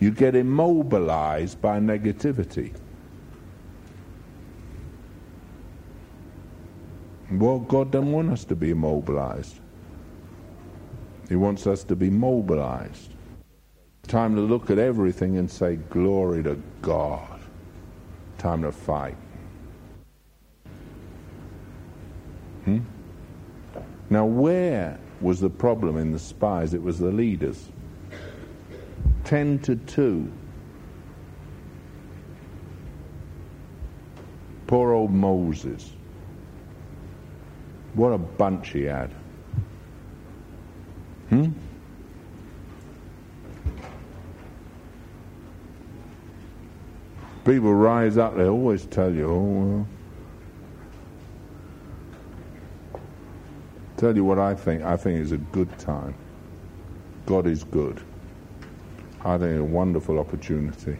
You 0.00 0.10
get 0.10 0.34
immobilized 0.34 1.60
by 1.60 1.78
negativity. 1.80 2.72
Well, 7.30 7.60
God 7.60 7.90
doesn't 7.90 8.12
want 8.12 8.30
us 8.30 8.44
to 8.46 8.56
be 8.56 8.70
immobilized. 8.70 9.58
He 11.28 11.36
wants 11.36 11.66
us 11.66 11.84
to 11.84 11.96
be 11.96 12.10
mobilized. 12.10 13.12
Time 14.06 14.34
to 14.34 14.40
look 14.40 14.70
at 14.70 14.78
everything 14.78 15.36
and 15.36 15.50
say, 15.50 15.76
Glory 15.90 16.42
to 16.44 16.60
God. 16.80 17.40
Time 18.38 18.62
to 18.62 18.72
fight. 18.72 19.16
Hmm? 22.76 22.80
Now, 24.10 24.26
where 24.26 24.98
was 25.22 25.40
the 25.40 25.48
problem 25.50 25.96
in 25.96 26.12
the 26.12 26.18
spies? 26.18 26.74
It 26.74 26.82
was 26.82 26.98
the 26.98 27.10
leaders. 27.10 27.66
10 29.24 29.58
to 29.60 29.76
2. 29.76 30.30
Poor 34.66 34.92
old 34.92 35.12
Moses. 35.12 35.90
What 37.94 38.08
a 38.12 38.18
bunch 38.18 38.68
he 38.70 38.82
had. 38.82 39.10
Hmm? 41.30 41.50
People 47.46 47.72
rise 47.72 48.18
up, 48.18 48.36
they 48.36 48.46
always 48.46 48.84
tell 48.84 49.10
you, 49.10 49.26
oh, 49.30 49.38
well, 49.42 49.86
Tell 53.98 54.14
you 54.14 54.22
what 54.24 54.38
I 54.38 54.54
think. 54.54 54.84
I 54.84 54.96
think 54.96 55.20
it's 55.20 55.32
a 55.32 55.36
good 55.38 55.76
time. 55.80 56.14
God 57.26 57.48
is 57.48 57.64
good. 57.64 58.00
I 59.24 59.36
think 59.38 59.58
a 59.58 59.64
wonderful 59.64 60.20
opportunity. 60.20 60.96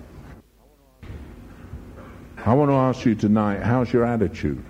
I 2.44 2.54
want 2.54 2.70
to 2.72 2.74
ask 2.74 3.06
you 3.06 3.14
tonight, 3.14 3.62
how's 3.62 3.92
your 3.92 4.04
attitude? 4.04 4.64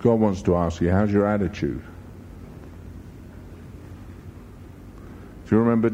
God 0.00 0.14
wants 0.20 0.42
to 0.42 0.54
ask 0.54 0.80
you, 0.80 0.88
how's 0.88 1.12
your 1.12 1.26
attitude? 1.26 1.82
Do 5.44 5.56
you 5.56 5.58
remember 5.58 5.90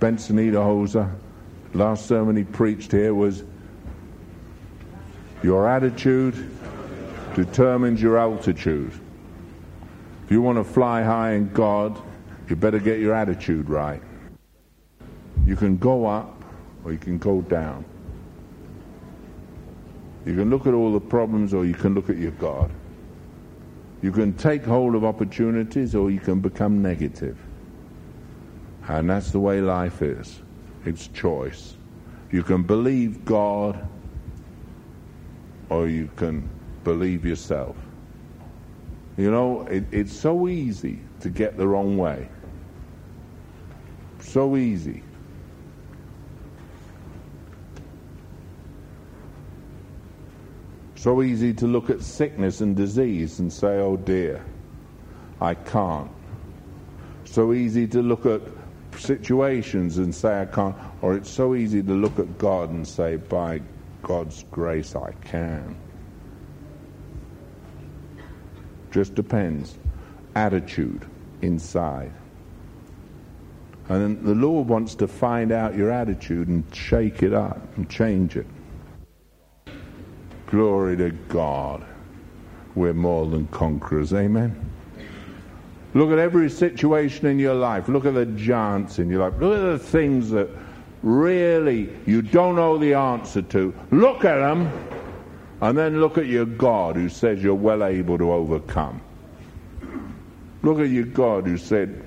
Benson 0.00 0.36
Idahosa? 0.36 1.12
Last 1.74 2.06
sermon 2.06 2.34
he 2.34 2.44
preached 2.44 2.92
here 2.92 3.12
was 3.12 3.44
Your 5.42 5.68
attitude 5.68 6.48
determines 7.34 8.00
your 8.00 8.16
altitude. 8.16 8.90
If 10.24 10.30
you 10.30 10.40
want 10.40 10.56
to 10.56 10.64
fly 10.64 11.02
high 11.02 11.32
in 11.32 11.50
God, 11.52 11.98
you 12.48 12.56
better 12.56 12.78
get 12.78 12.98
your 12.98 13.14
attitude 13.14 13.68
right. 13.68 14.00
You 15.44 15.54
can 15.54 15.76
go 15.76 16.06
up 16.06 16.42
or 16.82 16.92
you 16.92 16.98
can 16.98 17.18
go 17.18 17.42
down. 17.42 17.84
You 20.24 20.34
can 20.34 20.48
look 20.48 20.66
at 20.66 20.72
all 20.72 20.92
the 20.94 21.00
problems 21.00 21.52
or 21.52 21.66
you 21.66 21.74
can 21.74 21.94
look 21.94 22.08
at 22.08 22.16
your 22.16 22.30
God. 22.32 22.70
You 24.00 24.12
can 24.12 24.32
take 24.34 24.64
hold 24.64 24.94
of 24.94 25.04
opportunities 25.04 25.94
or 25.94 26.10
you 26.10 26.20
can 26.20 26.40
become 26.40 26.80
negative. 26.80 27.36
And 28.88 29.10
that's 29.10 29.30
the 29.30 29.40
way 29.40 29.60
life 29.60 30.00
is. 30.00 30.40
It's 30.86 31.08
choice. 31.08 31.76
You 32.30 32.42
can 32.42 32.62
believe 32.62 33.26
God 33.26 33.86
or 35.68 35.86
you 35.86 36.08
can 36.16 36.48
believe 36.82 37.26
yourself. 37.26 37.76
You 39.16 39.30
know, 39.30 39.62
it, 39.62 39.84
it's 39.92 40.12
so 40.12 40.48
easy 40.48 40.98
to 41.20 41.28
get 41.28 41.56
the 41.56 41.66
wrong 41.68 41.96
way. 41.96 42.28
So 44.20 44.56
easy. 44.56 45.02
So 50.96 51.22
easy 51.22 51.52
to 51.54 51.66
look 51.66 51.90
at 51.90 52.00
sickness 52.02 52.60
and 52.60 52.74
disease 52.74 53.38
and 53.38 53.52
say, 53.52 53.76
oh 53.78 53.96
dear, 53.96 54.44
I 55.40 55.54
can't. 55.54 56.10
So 57.24 57.52
easy 57.52 57.86
to 57.88 58.02
look 58.02 58.26
at 58.26 58.40
situations 58.98 59.98
and 59.98 60.12
say, 60.14 60.40
I 60.42 60.46
can't. 60.46 60.74
Or 61.02 61.14
it's 61.14 61.30
so 61.30 61.54
easy 61.54 61.82
to 61.82 61.92
look 61.92 62.18
at 62.18 62.36
God 62.38 62.70
and 62.70 62.88
say, 62.88 63.16
by 63.16 63.60
God's 64.02 64.44
grace, 64.50 64.96
I 64.96 65.12
can. 65.24 65.76
Just 68.94 69.16
depends. 69.16 69.74
Attitude 70.36 71.04
inside. 71.42 72.12
And 73.88 74.22
the 74.22 74.36
Lord 74.36 74.68
wants 74.68 74.94
to 74.94 75.08
find 75.08 75.50
out 75.50 75.74
your 75.74 75.90
attitude 75.90 76.46
and 76.46 76.62
shake 76.72 77.24
it 77.24 77.32
up 77.34 77.60
and 77.76 77.90
change 77.90 78.36
it. 78.36 78.46
Glory 80.46 80.96
to 80.98 81.10
God. 81.10 81.84
We're 82.76 82.94
more 82.94 83.26
than 83.26 83.48
conquerors. 83.48 84.12
Amen. 84.14 84.64
Look 85.94 86.12
at 86.12 86.18
every 86.20 86.48
situation 86.48 87.26
in 87.26 87.40
your 87.40 87.54
life. 87.56 87.88
Look 87.88 88.04
at 88.06 88.14
the 88.14 88.26
giants 88.26 89.00
in 89.00 89.10
your 89.10 89.28
life. 89.28 89.40
Look 89.40 89.58
at 89.58 89.64
the 89.72 89.78
things 89.80 90.30
that 90.30 90.48
really 91.02 91.88
you 92.06 92.22
don't 92.22 92.54
know 92.54 92.78
the 92.78 92.94
answer 92.94 93.42
to. 93.42 93.74
Look 93.90 94.24
at 94.24 94.36
them 94.38 94.70
and 95.64 95.78
then 95.78 95.98
look 95.98 96.18
at 96.18 96.26
your 96.26 96.44
God 96.44 96.94
who 96.96 97.08
says 97.08 97.42
you're 97.42 97.54
well 97.54 97.84
able 97.86 98.18
to 98.18 98.30
overcome. 98.30 99.00
Look 100.62 100.78
at 100.78 100.90
your 100.90 101.06
God 101.06 101.46
who 101.46 101.56
said, 101.56 102.04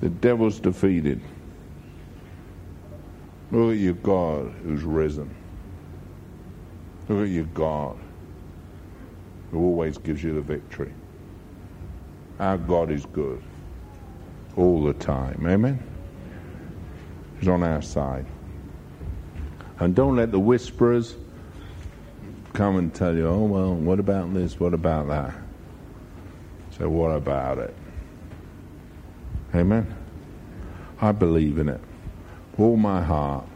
the 0.00 0.08
devil's 0.08 0.58
defeated. 0.58 1.20
Look 3.52 3.72
at 3.72 3.78
your 3.78 3.92
God 3.92 4.50
who's 4.62 4.82
risen. 4.82 5.28
Look 7.10 7.24
at 7.26 7.30
your 7.30 7.44
God 7.52 7.98
who 9.50 9.58
always 9.58 9.98
gives 9.98 10.24
you 10.24 10.32
the 10.36 10.40
victory. 10.40 10.94
Our 12.40 12.56
God 12.56 12.90
is 12.90 13.04
good 13.04 13.42
all 14.56 14.82
the 14.82 14.94
time. 14.94 15.46
Amen? 15.46 15.78
He's 17.38 17.48
on 17.50 17.62
our 17.62 17.82
side. 17.82 18.24
And 19.80 19.94
don't 19.94 20.16
let 20.16 20.32
the 20.32 20.40
whisperers 20.40 21.14
come 22.56 22.76
and 22.78 22.92
tell 22.94 23.14
you, 23.14 23.28
oh, 23.28 23.44
well, 23.44 23.74
what 23.74 24.00
about 24.00 24.32
this? 24.32 24.58
What 24.58 24.72
about 24.72 25.08
that? 25.08 25.34
So, 26.78 26.88
what 26.88 27.10
about 27.10 27.58
it? 27.58 27.74
Amen. 29.54 29.94
I 31.02 31.12
believe 31.12 31.58
in 31.58 31.68
it. 31.68 31.80
All 32.58 32.76
my 32.78 33.02
heart. 33.02 33.46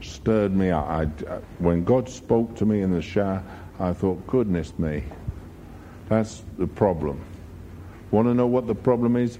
Stirred 0.00 0.52
me 0.56 0.70
up. 0.70 0.86
I, 0.86 1.02
uh, 1.28 1.40
when 1.58 1.84
God 1.84 2.08
spoke 2.08 2.56
to 2.56 2.64
me 2.64 2.80
in 2.80 2.90
the 2.90 3.02
shower, 3.02 3.42
I 3.78 3.92
thought, 3.92 4.26
goodness 4.26 4.76
me, 4.78 5.04
that's 6.08 6.42
the 6.56 6.66
problem. 6.66 7.22
Want 8.10 8.26
to 8.26 8.34
know 8.34 8.46
what 8.46 8.66
the 8.66 8.74
problem 8.74 9.16
is? 9.16 9.38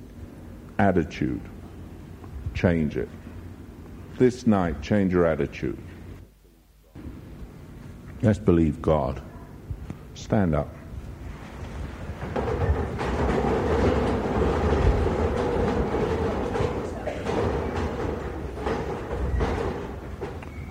Attitude. 0.79 1.41
Change 2.53 2.99
it. 2.99 3.09
This 4.19 4.47
night, 4.47 4.83
change 4.83 5.11
your 5.13 5.25
attitude. 5.25 5.79
Let's 8.23 8.39
believe 8.39 8.81
God. 8.81 9.21
Stand 10.15 10.55
up. 10.55 10.69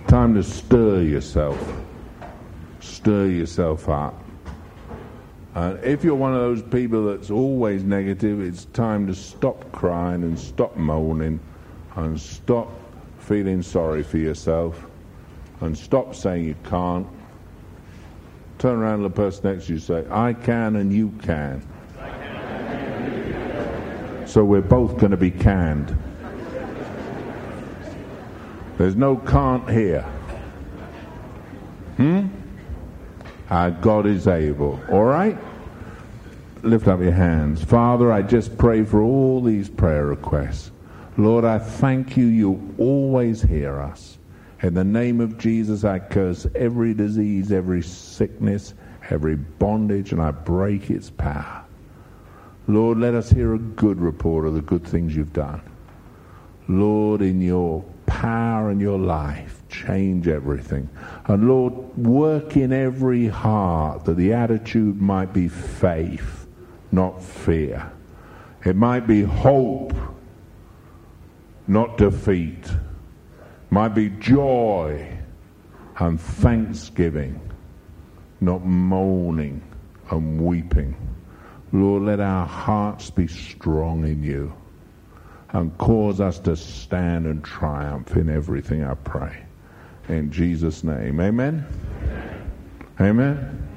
Time 0.08 0.34
to 0.34 0.42
stir 0.42 1.02
yourself. 1.02 1.58
Stir 2.80 3.26
yourself 3.26 3.86
up. 3.90 4.18
And 5.54 5.82
if 5.84 6.02
you're 6.02 6.14
one 6.14 6.32
of 6.32 6.40
those 6.40 6.62
people 6.62 7.04
that's 7.04 7.30
always 7.30 7.84
negative, 7.84 8.40
it's 8.40 8.64
time 8.66 9.06
to 9.08 9.14
stop 9.14 9.70
crying 9.72 10.22
and 10.22 10.38
stop 10.38 10.76
moaning 10.78 11.38
and 11.96 12.18
stop 12.18 12.70
feeling 13.18 13.60
sorry 13.60 14.02
for 14.02 14.16
yourself 14.16 14.82
and 15.60 15.76
stop 15.76 16.14
saying 16.14 16.44
you 16.46 16.54
can't 16.64 17.06
Turn 18.62 18.78
around 18.78 18.98
to 18.98 19.02
the 19.08 19.14
person 19.14 19.50
next 19.52 19.66
to 19.66 19.72
you 19.72 19.80
say, 19.80 20.04
I 20.08 20.32
can 20.34 20.76
and 20.76 20.92
you 20.92 21.08
can. 21.20 21.60
can. 21.98 24.24
So 24.24 24.44
we're 24.44 24.60
both 24.60 24.98
going 24.98 25.10
to 25.10 25.16
be 25.16 25.32
canned. 25.32 25.98
There's 28.78 28.94
no 28.94 29.16
can't 29.16 29.68
here. 29.68 30.02
Hmm? 31.96 32.28
Our 33.50 33.72
God 33.72 34.06
is 34.06 34.28
able. 34.28 34.80
All 34.92 35.06
right? 35.06 35.36
Lift 36.62 36.86
up 36.86 37.00
your 37.00 37.10
hands. 37.10 37.64
Father, 37.64 38.12
I 38.12 38.22
just 38.22 38.56
pray 38.58 38.84
for 38.84 39.02
all 39.02 39.42
these 39.42 39.68
prayer 39.68 40.06
requests. 40.06 40.70
Lord, 41.16 41.44
I 41.44 41.58
thank 41.58 42.16
you, 42.16 42.26
you 42.26 42.72
always 42.78 43.42
hear 43.42 43.80
us. 43.80 44.18
In 44.62 44.74
the 44.74 44.84
name 44.84 45.20
of 45.20 45.38
Jesus, 45.38 45.82
I 45.82 45.98
curse 45.98 46.46
every 46.54 46.94
disease, 46.94 47.50
every 47.50 47.82
sickness, 47.82 48.74
every 49.10 49.34
bondage, 49.34 50.12
and 50.12 50.22
I 50.22 50.30
break 50.30 50.88
its 50.88 51.10
power. 51.10 51.62
Lord, 52.68 52.98
let 52.98 53.14
us 53.14 53.28
hear 53.28 53.54
a 53.54 53.58
good 53.58 54.00
report 54.00 54.46
of 54.46 54.54
the 54.54 54.60
good 54.62 54.84
things 54.86 55.16
you've 55.16 55.32
done. 55.32 55.60
Lord, 56.68 57.22
in 57.22 57.40
your 57.40 57.82
power 58.06 58.70
and 58.70 58.80
your 58.80 59.00
life, 59.00 59.60
change 59.68 60.28
everything. 60.28 60.88
And 61.26 61.48
Lord, 61.48 61.72
work 61.98 62.56
in 62.56 62.72
every 62.72 63.26
heart 63.26 64.04
that 64.04 64.16
the 64.16 64.32
attitude 64.32 65.02
might 65.02 65.32
be 65.32 65.48
faith, 65.48 66.46
not 66.92 67.20
fear. 67.20 67.90
It 68.64 68.76
might 68.76 69.08
be 69.08 69.22
hope, 69.22 69.92
not 71.66 71.98
defeat 71.98 72.70
might 73.72 73.94
be 73.94 74.10
joy 74.20 75.08
and 75.98 76.20
thanksgiving, 76.20 77.40
not 78.42 78.62
moaning 78.66 79.62
and 80.10 80.38
weeping. 80.38 80.94
Lord, 81.72 82.02
let 82.02 82.20
our 82.20 82.44
hearts 82.46 83.08
be 83.10 83.26
strong 83.26 84.04
in 84.04 84.22
you 84.22 84.52
and 85.54 85.76
cause 85.78 86.20
us 86.20 86.38
to 86.40 86.54
stand 86.54 87.24
and 87.24 87.42
triumph 87.42 88.14
in 88.14 88.28
everything, 88.28 88.84
I 88.84 88.92
pray. 88.92 89.42
In 90.10 90.30
Jesus' 90.30 90.84
name. 90.84 91.18
Amen. 91.18 91.66
Amen. 92.20 92.52
Amen. 93.00 93.71